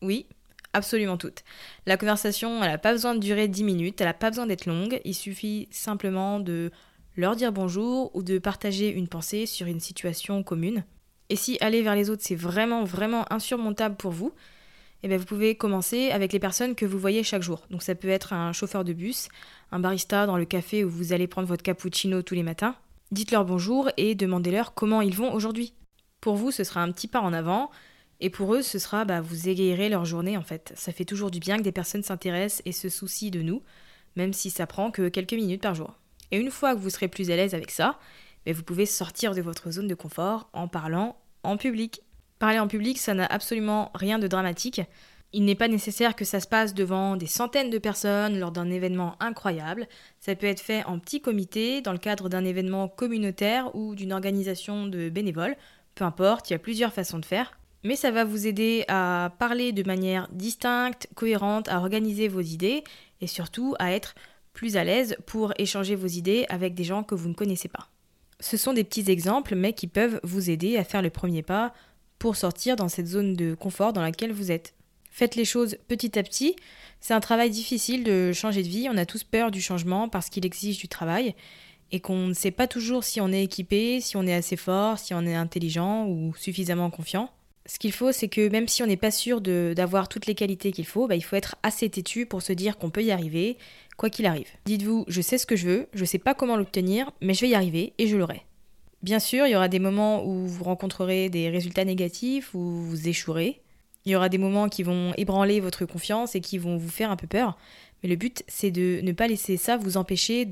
Oui, 0.00 0.26
absolument 0.72 1.16
toutes. 1.16 1.44
La 1.86 1.96
conversation, 1.96 2.62
elle 2.62 2.70
n'a 2.70 2.78
pas 2.78 2.92
besoin 2.92 3.14
de 3.14 3.20
durer 3.20 3.48
10 3.48 3.64
minutes, 3.64 4.00
elle 4.00 4.06
n'a 4.06 4.14
pas 4.14 4.30
besoin 4.30 4.46
d'être 4.46 4.66
longue, 4.66 5.00
il 5.04 5.14
suffit 5.14 5.68
simplement 5.70 6.40
de 6.40 6.70
leur 7.16 7.36
dire 7.36 7.52
bonjour 7.52 8.10
ou 8.14 8.22
de 8.22 8.38
partager 8.38 8.88
une 8.88 9.08
pensée 9.08 9.46
sur 9.46 9.66
une 9.66 9.80
situation 9.80 10.42
commune. 10.42 10.84
Et 11.28 11.36
si 11.36 11.58
aller 11.60 11.82
vers 11.82 11.94
les 11.94 12.10
autres, 12.10 12.22
c'est 12.24 12.34
vraiment, 12.34 12.84
vraiment 12.84 13.30
insurmontable 13.32 13.96
pour 13.96 14.12
vous, 14.12 14.32
eh 15.02 15.08
bien 15.08 15.16
vous 15.16 15.24
pouvez 15.24 15.54
commencer 15.56 16.10
avec 16.10 16.32
les 16.32 16.38
personnes 16.38 16.74
que 16.74 16.86
vous 16.86 16.98
voyez 16.98 17.22
chaque 17.22 17.42
jour. 17.42 17.66
Donc 17.70 17.82
ça 17.82 17.94
peut 17.94 18.08
être 18.08 18.32
un 18.32 18.52
chauffeur 18.52 18.84
de 18.84 18.92
bus, 18.92 19.28
un 19.72 19.80
barista 19.80 20.26
dans 20.26 20.36
le 20.36 20.44
café 20.44 20.84
où 20.84 20.90
vous 20.90 21.12
allez 21.12 21.26
prendre 21.26 21.48
votre 21.48 21.62
cappuccino 21.62 22.22
tous 22.22 22.34
les 22.34 22.42
matins. 22.42 22.76
Dites-leur 23.10 23.44
bonjour 23.44 23.90
et 23.96 24.14
demandez-leur 24.14 24.74
comment 24.74 25.00
ils 25.00 25.14
vont 25.14 25.34
aujourd'hui. 25.34 25.74
Pour 26.20 26.36
vous, 26.36 26.50
ce 26.50 26.64
sera 26.64 26.82
un 26.82 26.92
petit 26.92 27.08
pas 27.08 27.20
en 27.20 27.32
avant, 27.32 27.70
et 28.24 28.30
pour 28.30 28.54
eux, 28.54 28.62
ce 28.62 28.78
sera 28.78 29.04
bah, 29.04 29.20
vous 29.20 29.48
égayerez 29.48 29.88
leur 29.88 30.04
journée 30.04 30.36
en 30.36 30.42
fait. 30.42 30.72
Ça 30.76 30.92
fait 30.92 31.04
toujours 31.04 31.32
du 31.32 31.40
bien 31.40 31.58
que 31.58 31.62
des 31.62 31.72
personnes 31.72 32.04
s'intéressent 32.04 32.62
et 32.64 32.70
se 32.70 32.88
soucient 32.88 33.30
de 33.30 33.42
nous, 33.42 33.62
même 34.14 34.32
si 34.32 34.48
ça 34.48 34.68
prend 34.68 34.92
que 34.92 35.08
quelques 35.08 35.32
minutes 35.32 35.60
par 35.60 35.74
jour. 35.74 35.98
Et 36.30 36.38
une 36.38 36.52
fois 36.52 36.74
que 36.74 36.80
vous 36.80 36.88
serez 36.88 37.08
plus 37.08 37.32
à 37.32 37.36
l'aise 37.36 37.52
avec 37.52 37.72
ça, 37.72 37.98
bah, 38.46 38.52
vous 38.52 38.62
pouvez 38.62 38.86
sortir 38.86 39.34
de 39.34 39.42
votre 39.42 39.72
zone 39.72 39.88
de 39.88 39.96
confort 39.96 40.48
en 40.52 40.68
parlant 40.68 41.16
en 41.42 41.56
public. 41.56 42.02
Parler 42.38 42.60
en 42.60 42.68
public, 42.68 42.98
ça 42.98 43.12
n'a 43.12 43.26
absolument 43.26 43.90
rien 43.92 44.20
de 44.20 44.28
dramatique. 44.28 44.80
Il 45.32 45.44
n'est 45.44 45.56
pas 45.56 45.66
nécessaire 45.66 46.14
que 46.14 46.24
ça 46.24 46.38
se 46.38 46.46
passe 46.46 46.74
devant 46.74 47.16
des 47.16 47.26
centaines 47.26 47.70
de 47.70 47.78
personnes 47.78 48.38
lors 48.38 48.52
d'un 48.52 48.70
événement 48.70 49.16
incroyable. 49.18 49.88
Ça 50.20 50.36
peut 50.36 50.46
être 50.46 50.60
fait 50.60 50.84
en 50.84 51.00
petit 51.00 51.20
comité, 51.20 51.80
dans 51.80 51.92
le 51.92 51.98
cadre 51.98 52.28
d'un 52.28 52.44
événement 52.44 52.86
communautaire 52.86 53.74
ou 53.74 53.96
d'une 53.96 54.12
organisation 54.12 54.86
de 54.86 55.08
bénévoles. 55.08 55.56
Peu 55.96 56.04
importe, 56.04 56.50
il 56.50 56.52
y 56.52 56.56
a 56.56 56.60
plusieurs 56.60 56.92
façons 56.92 57.18
de 57.18 57.24
faire 57.24 57.58
mais 57.84 57.96
ça 57.96 58.10
va 58.10 58.24
vous 58.24 58.46
aider 58.46 58.84
à 58.88 59.32
parler 59.38 59.72
de 59.72 59.82
manière 59.82 60.28
distincte, 60.32 61.08
cohérente, 61.14 61.68
à 61.68 61.78
organiser 61.78 62.28
vos 62.28 62.40
idées 62.40 62.84
et 63.20 63.26
surtout 63.26 63.74
à 63.78 63.92
être 63.92 64.14
plus 64.52 64.76
à 64.76 64.84
l'aise 64.84 65.16
pour 65.26 65.52
échanger 65.58 65.94
vos 65.94 66.06
idées 66.06 66.46
avec 66.48 66.74
des 66.74 66.84
gens 66.84 67.02
que 67.02 67.14
vous 67.14 67.28
ne 67.28 67.34
connaissez 67.34 67.68
pas. 67.68 67.88
Ce 68.40 68.56
sont 68.56 68.72
des 68.72 68.84
petits 68.84 69.10
exemples, 69.10 69.54
mais 69.54 69.72
qui 69.72 69.86
peuvent 69.86 70.20
vous 70.22 70.50
aider 70.50 70.76
à 70.76 70.84
faire 70.84 71.02
le 71.02 71.10
premier 71.10 71.42
pas 71.42 71.72
pour 72.18 72.36
sortir 72.36 72.76
dans 72.76 72.88
cette 72.88 73.06
zone 73.06 73.34
de 73.34 73.54
confort 73.54 73.92
dans 73.92 74.02
laquelle 74.02 74.32
vous 74.32 74.50
êtes. 74.50 74.74
Faites 75.10 75.36
les 75.36 75.44
choses 75.44 75.76
petit 75.88 76.18
à 76.18 76.22
petit. 76.22 76.56
C'est 77.00 77.14
un 77.14 77.20
travail 77.20 77.50
difficile 77.50 78.04
de 78.04 78.32
changer 78.32 78.62
de 78.62 78.68
vie. 78.68 78.88
On 78.90 78.96
a 78.96 79.06
tous 79.06 79.24
peur 79.24 79.50
du 79.50 79.60
changement 79.60 80.08
parce 80.08 80.30
qu'il 80.30 80.46
exige 80.46 80.78
du 80.78 80.88
travail 80.88 81.34
et 81.90 82.00
qu'on 82.00 82.28
ne 82.28 82.32
sait 82.32 82.50
pas 82.50 82.66
toujours 82.66 83.04
si 83.04 83.20
on 83.20 83.28
est 83.28 83.44
équipé, 83.44 84.00
si 84.00 84.16
on 84.16 84.26
est 84.26 84.34
assez 84.34 84.56
fort, 84.56 84.98
si 84.98 85.14
on 85.14 85.22
est 85.26 85.34
intelligent 85.34 86.06
ou 86.06 86.34
suffisamment 86.36 86.90
confiant 86.90 87.30
ce 87.66 87.78
qu'il 87.78 87.92
faut, 87.92 88.12
c'est 88.12 88.28
que 88.28 88.48
même 88.48 88.66
si 88.66 88.82
on 88.82 88.86
n'est 88.86 88.96
pas 88.96 89.10
sûr 89.10 89.40
d'avoir 89.40 90.08
toutes 90.08 90.26
les 90.26 90.34
qualités 90.34 90.72
qu'il 90.72 90.86
faut, 90.86 91.06
bah, 91.06 91.14
il 91.14 91.22
faut 91.22 91.36
être 91.36 91.56
assez 91.62 91.88
têtu 91.88 92.26
pour 92.26 92.42
se 92.42 92.52
dire 92.52 92.76
qu'on 92.76 92.90
peut 92.90 93.04
y 93.04 93.12
arriver, 93.12 93.56
quoi 93.96 94.10
qu'il 94.10 94.26
arrive. 94.26 94.48
Dites-vous, 94.64 95.04
je 95.06 95.20
sais 95.20 95.38
ce 95.38 95.46
que 95.46 95.56
je 95.56 95.68
veux, 95.68 95.88
je 95.94 96.04
sais 96.04 96.18
pas 96.18 96.34
comment 96.34 96.56
l'obtenir, 96.56 97.12
mais 97.20 97.34
je 97.34 97.42
vais 97.42 97.50
y 97.50 97.54
arriver 97.54 97.92
et 97.98 98.08
je 98.08 98.16
l'aurai. 98.16 98.42
Bien 99.02 99.18
sûr, 99.18 99.46
il 99.46 99.52
y 99.52 99.56
aura 99.56 99.68
des 99.68 99.78
moments 99.78 100.24
où 100.24 100.46
vous 100.46 100.64
rencontrerez 100.64 101.28
des 101.28 101.50
résultats 101.50 101.84
négatifs, 101.84 102.54
où 102.54 102.60
vous 102.60 103.08
échouerez. 103.08 103.60
Il 104.04 104.12
y 104.12 104.16
aura 104.16 104.28
des 104.28 104.38
moments 104.38 104.68
qui 104.68 104.82
vont 104.82 105.12
ébranler 105.16 105.60
votre 105.60 105.86
confiance 105.86 106.34
et 106.34 106.40
qui 106.40 106.58
vont 106.58 106.76
vous 106.76 106.88
faire 106.88 107.10
un 107.10 107.16
peu 107.16 107.26
peur. 107.28 107.56
Mais 108.02 108.08
le 108.08 108.16
but, 108.16 108.42
c'est 108.48 108.72
de 108.72 109.00
ne 109.02 109.12
pas 109.12 109.28
laisser 109.28 109.56
ça 109.56 109.76
vous 109.76 109.96
empêcher 109.96 110.44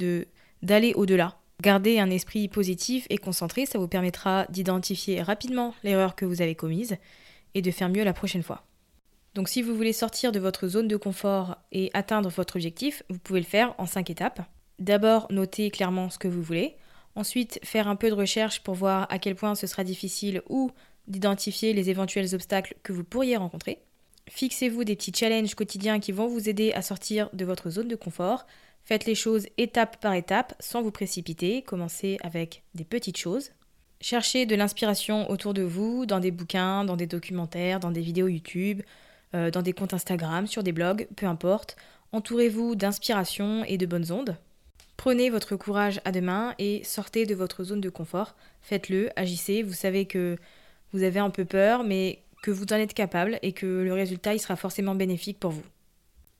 d'aller 0.62 0.94
au-delà, 0.94 1.39
Garder 1.60 1.98
un 1.98 2.08
esprit 2.08 2.48
positif 2.48 3.06
et 3.10 3.18
concentré, 3.18 3.66
ça 3.66 3.78
vous 3.78 3.88
permettra 3.88 4.46
d'identifier 4.48 5.20
rapidement 5.20 5.74
l'erreur 5.82 6.14
que 6.14 6.24
vous 6.24 6.40
avez 6.40 6.54
commise 6.54 6.96
et 7.54 7.60
de 7.60 7.70
faire 7.70 7.90
mieux 7.90 8.04
la 8.04 8.14
prochaine 8.14 8.42
fois. 8.42 8.64
Donc 9.34 9.48
si 9.48 9.60
vous 9.60 9.76
voulez 9.76 9.92
sortir 9.92 10.32
de 10.32 10.40
votre 10.40 10.68
zone 10.68 10.88
de 10.88 10.96
confort 10.96 11.56
et 11.70 11.90
atteindre 11.92 12.30
votre 12.30 12.56
objectif, 12.56 13.02
vous 13.10 13.18
pouvez 13.18 13.40
le 13.40 13.46
faire 13.46 13.74
en 13.76 13.84
cinq 13.84 14.08
étapes. 14.08 14.40
D'abord, 14.78 15.26
noter 15.30 15.70
clairement 15.70 16.08
ce 16.08 16.18
que 16.18 16.28
vous 16.28 16.42
voulez. 16.42 16.76
Ensuite, 17.14 17.60
faire 17.62 17.88
un 17.88 17.96
peu 17.96 18.08
de 18.08 18.14
recherche 18.14 18.60
pour 18.60 18.74
voir 18.74 19.06
à 19.10 19.18
quel 19.18 19.34
point 19.34 19.54
ce 19.54 19.66
sera 19.66 19.84
difficile 19.84 20.40
ou 20.48 20.70
d'identifier 21.08 21.74
les 21.74 21.90
éventuels 21.90 22.34
obstacles 22.34 22.76
que 22.82 22.92
vous 22.94 23.04
pourriez 23.04 23.36
rencontrer. 23.36 23.80
Fixez-vous 24.30 24.84
des 24.84 24.96
petits 24.96 25.12
challenges 25.14 25.54
quotidiens 25.54 26.00
qui 26.00 26.12
vont 26.12 26.28
vous 26.28 26.48
aider 26.48 26.72
à 26.72 26.82
sortir 26.82 27.28
de 27.32 27.44
votre 27.44 27.68
zone 27.68 27.88
de 27.88 27.96
confort. 27.96 28.46
Faites 28.84 29.06
les 29.06 29.14
choses 29.14 29.46
étape 29.58 30.00
par 30.00 30.14
étape 30.14 30.54
sans 30.60 30.82
vous 30.82 30.90
précipiter. 30.90 31.62
Commencez 31.62 32.18
avec 32.22 32.62
des 32.74 32.84
petites 32.84 33.18
choses. 33.18 33.50
Cherchez 34.00 34.46
de 34.46 34.56
l'inspiration 34.56 35.30
autour 35.30 35.52
de 35.54 35.62
vous, 35.62 36.06
dans 36.06 36.20
des 36.20 36.30
bouquins, 36.30 36.84
dans 36.84 36.96
des 36.96 37.06
documentaires, 37.06 37.80
dans 37.80 37.90
des 37.90 38.00
vidéos 38.00 38.28
YouTube, 38.28 38.82
euh, 39.34 39.50
dans 39.50 39.62
des 39.62 39.74
comptes 39.74 39.94
Instagram, 39.94 40.46
sur 40.46 40.62
des 40.62 40.72
blogs, 40.72 41.06
peu 41.16 41.26
importe. 41.26 41.76
Entourez-vous 42.12 42.74
d'inspiration 42.74 43.62
et 43.64 43.76
de 43.76 43.86
bonnes 43.86 44.10
ondes. 44.10 44.36
Prenez 44.96 45.30
votre 45.30 45.56
courage 45.56 46.00
à 46.04 46.12
deux 46.12 46.20
mains 46.20 46.54
et 46.58 46.82
sortez 46.84 47.26
de 47.26 47.34
votre 47.34 47.62
zone 47.62 47.80
de 47.80 47.90
confort. 47.90 48.34
Faites-le, 48.62 49.10
agissez. 49.16 49.62
Vous 49.62 49.72
savez 49.72 50.06
que 50.06 50.36
vous 50.92 51.02
avez 51.02 51.20
un 51.20 51.30
peu 51.30 51.44
peur, 51.44 51.84
mais 51.84 52.22
que 52.42 52.50
vous 52.50 52.64
en 52.64 52.76
êtes 52.76 52.94
capable 52.94 53.38
et 53.42 53.52
que 53.52 53.66
le 53.66 53.92
résultat 53.92 54.36
sera 54.38 54.56
forcément 54.56 54.94
bénéfique 54.94 55.38
pour 55.38 55.52
vous. 55.52 55.62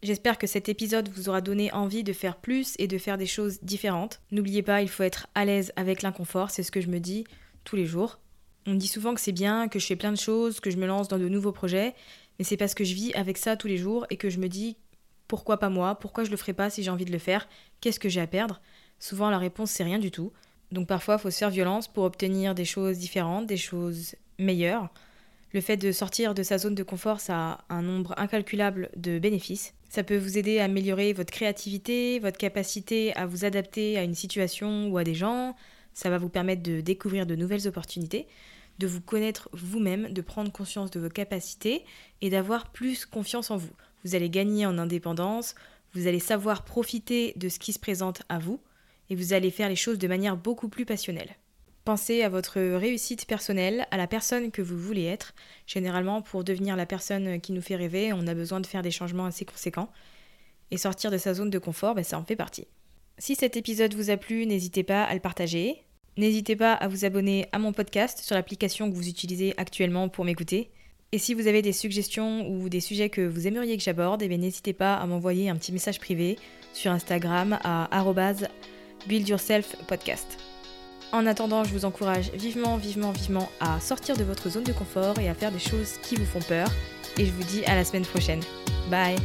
J'espère 0.02 0.38
que 0.38 0.46
cet 0.46 0.70
épisode 0.70 1.10
vous 1.10 1.28
aura 1.28 1.42
donné 1.42 1.70
envie 1.72 2.04
de 2.04 2.14
faire 2.14 2.36
plus 2.36 2.74
et 2.78 2.88
de 2.88 2.96
faire 2.96 3.18
des 3.18 3.26
choses 3.26 3.58
différentes. 3.62 4.22
N'oubliez 4.30 4.62
pas, 4.62 4.80
il 4.80 4.88
faut 4.88 5.02
être 5.02 5.26
à 5.34 5.44
l'aise 5.44 5.72
avec 5.76 6.00
l'inconfort, 6.00 6.50
c'est 6.50 6.62
ce 6.62 6.70
que 6.70 6.80
je 6.80 6.88
me 6.88 7.00
dis 7.00 7.24
tous 7.64 7.76
les 7.76 7.84
jours. 7.84 8.18
On 8.66 8.74
dit 8.74 8.88
souvent 8.88 9.14
que 9.14 9.20
c'est 9.20 9.32
bien, 9.32 9.68
que 9.68 9.78
je 9.78 9.86
fais 9.86 9.96
plein 9.96 10.12
de 10.12 10.18
choses, 10.18 10.60
que 10.60 10.70
je 10.70 10.78
me 10.78 10.86
lance 10.86 11.08
dans 11.08 11.18
de 11.18 11.28
nouveaux 11.28 11.52
projets, 11.52 11.94
mais 12.38 12.44
c'est 12.44 12.56
parce 12.56 12.72
que 12.72 12.84
je 12.84 12.94
vis 12.94 13.12
avec 13.12 13.36
ça 13.36 13.56
tous 13.56 13.68
les 13.68 13.76
jours 13.76 14.06
et 14.08 14.16
que 14.16 14.30
je 14.30 14.38
me 14.38 14.48
dis 14.48 14.78
pourquoi 15.28 15.58
pas 15.58 15.68
moi, 15.68 15.94
pourquoi 15.96 16.24
je 16.24 16.30
le 16.30 16.36
ferai 16.38 16.54
pas 16.54 16.70
si 16.70 16.82
j'ai 16.82 16.90
envie 16.90 17.04
de 17.04 17.12
le 17.12 17.18
faire, 17.18 17.46
qu'est-ce 17.82 18.00
que 18.00 18.08
j'ai 18.08 18.22
à 18.22 18.26
perdre? 18.26 18.62
Souvent 18.98 19.28
la 19.28 19.38
réponse 19.38 19.70
c'est 19.70 19.84
rien 19.84 19.98
du 19.98 20.10
tout. 20.10 20.32
Donc 20.72 20.86
parfois 20.86 21.16
il 21.16 21.20
faut 21.20 21.30
se 21.30 21.38
faire 21.38 21.50
violence 21.50 21.88
pour 21.88 22.04
obtenir 22.04 22.54
des 22.54 22.64
choses 22.64 22.96
différentes, 22.98 23.46
des 23.46 23.58
choses 23.58 24.14
meilleures. 24.38 24.88
Le 25.52 25.60
fait 25.60 25.76
de 25.76 25.90
sortir 25.90 26.32
de 26.32 26.44
sa 26.44 26.58
zone 26.58 26.76
de 26.76 26.84
confort, 26.84 27.18
ça 27.18 27.64
a 27.68 27.74
un 27.74 27.82
nombre 27.82 28.14
incalculable 28.16 28.88
de 28.96 29.18
bénéfices. 29.18 29.74
Ça 29.88 30.04
peut 30.04 30.16
vous 30.16 30.38
aider 30.38 30.60
à 30.60 30.64
améliorer 30.64 31.12
votre 31.12 31.32
créativité, 31.32 32.20
votre 32.20 32.38
capacité 32.38 33.12
à 33.16 33.26
vous 33.26 33.44
adapter 33.44 33.98
à 33.98 34.04
une 34.04 34.14
situation 34.14 34.88
ou 34.88 34.96
à 34.96 35.02
des 35.02 35.16
gens. 35.16 35.56
Ça 35.92 36.08
va 36.08 36.18
vous 36.18 36.28
permettre 36.28 36.62
de 36.62 36.80
découvrir 36.80 37.26
de 37.26 37.34
nouvelles 37.34 37.66
opportunités, 37.66 38.28
de 38.78 38.86
vous 38.86 39.00
connaître 39.00 39.48
vous-même, 39.52 40.12
de 40.12 40.20
prendre 40.20 40.52
conscience 40.52 40.92
de 40.92 41.00
vos 41.00 41.08
capacités 41.08 41.84
et 42.20 42.30
d'avoir 42.30 42.70
plus 42.70 43.04
confiance 43.04 43.50
en 43.50 43.56
vous. 43.56 43.74
Vous 44.04 44.14
allez 44.14 44.30
gagner 44.30 44.66
en 44.66 44.78
indépendance, 44.78 45.56
vous 45.94 46.06
allez 46.06 46.20
savoir 46.20 46.64
profiter 46.64 47.32
de 47.34 47.48
ce 47.48 47.58
qui 47.58 47.72
se 47.72 47.80
présente 47.80 48.22
à 48.28 48.38
vous 48.38 48.60
et 49.08 49.16
vous 49.16 49.32
allez 49.32 49.50
faire 49.50 49.68
les 49.68 49.74
choses 49.74 49.98
de 49.98 50.06
manière 50.06 50.36
beaucoup 50.36 50.68
plus 50.68 50.86
passionnelle. 50.86 51.34
Pensez 51.90 52.22
à 52.22 52.28
votre 52.28 52.60
réussite 52.60 53.26
personnelle, 53.26 53.84
à 53.90 53.96
la 53.96 54.06
personne 54.06 54.52
que 54.52 54.62
vous 54.62 54.78
voulez 54.78 55.06
être. 55.06 55.34
Généralement, 55.66 56.22
pour 56.22 56.44
devenir 56.44 56.76
la 56.76 56.86
personne 56.86 57.40
qui 57.40 57.50
nous 57.50 57.62
fait 57.62 57.74
rêver, 57.74 58.12
on 58.12 58.28
a 58.28 58.34
besoin 58.34 58.60
de 58.60 58.66
faire 58.68 58.82
des 58.82 58.92
changements 58.92 59.24
assez 59.24 59.44
conséquents. 59.44 59.90
Et 60.70 60.76
sortir 60.76 61.10
de 61.10 61.18
sa 61.18 61.34
zone 61.34 61.50
de 61.50 61.58
confort, 61.58 61.96
ben, 61.96 62.04
ça 62.04 62.16
en 62.16 62.24
fait 62.24 62.36
partie. 62.36 62.68
Si 63.18 63.34
cet 63.34 63.56
épisode 63.56 63.92
vous 63.94 64.10
a 64.10 64.16
plu, 64.16 64.46
n'hésitez 64.46 64.84
pas 64.84 65.02
à 65.02 65.12
le 65.14 65.18
partager. 65.18 65.82
N'hésitez 66.16 66.54
pas 66.54 66.74
à 66.74 66.86
vous 66.86 67.04
abonner 67.04 67.48
à 67.50 67.58
mon 67.58 67.72
podcast 67.72 68.20
sur 68.20 68.36
l'application 68.36 68.88
que 68.88 68.94
vous 68.94 69.08
utilisez 69.08 69.52
actuellement 69.56 70.08
pour 70.08 70.24
m'écouter. 70.24 70.70
Et 71.10 71.18
si 71.18 71.34
vous 71.34 71.48
avez 71.48 71.60
des 71.60 71.72
suggestions 71.72 72.48
ou 72.48 72.68
des 72.68 72.78
sujets 72.78 73.10
que 73.10 73.22
vous 73.22 73.48
aimeriez 73.48 73.76
que 73.76 73.82
j'aborde, 73.82 74.22
eh 74.22 74.38
n'hésitez 74.38 74.74
pas 74.74 74.94
à 74.94 75.04
m'envoyer 75.06 75.50
un 75.50 75.56
petit 75.56 75.72
message 75.72 75.98
privé 75.98 76.38
sur 76.72 76.92
Instagram 76.92 77.58
à 77.64 77.88
buildyourselfpodcast. 79.08 80.49
En 81.12 81.26
attendant, 81.26 81.64
je 81.64 81.72
vous 81.72 81.84
encourage 81.84 82.30
vivement, 82.32 82.76
vivement, 82.76 83.10
vivement 83.10 83.50
à 83.60 83.80
sortir 83.80 84.16
de 84.16 84.22
votre 84.22 84.48
zone 84.48 84.64
de 84.64 84.72
confort 84.72 85.18
et 85.18 85.28
à 85.28 85.34
faire 85.34 85.50
des 85.50 85.58
choses 85.58 85.98
qui 86.02 86.14
vous 86.14 86.26
font 86.26 86.40
peur. 86.40 86.68
Et 87.18 87.26
je 87.26 87.32
vous 87.32 87.44
dis 87.44 87.64
à 87.64 87.74
la 87.74 87.84
semaine 87.84 88.04
prochaine. 88.04 88.40
Bye 88.90 89.16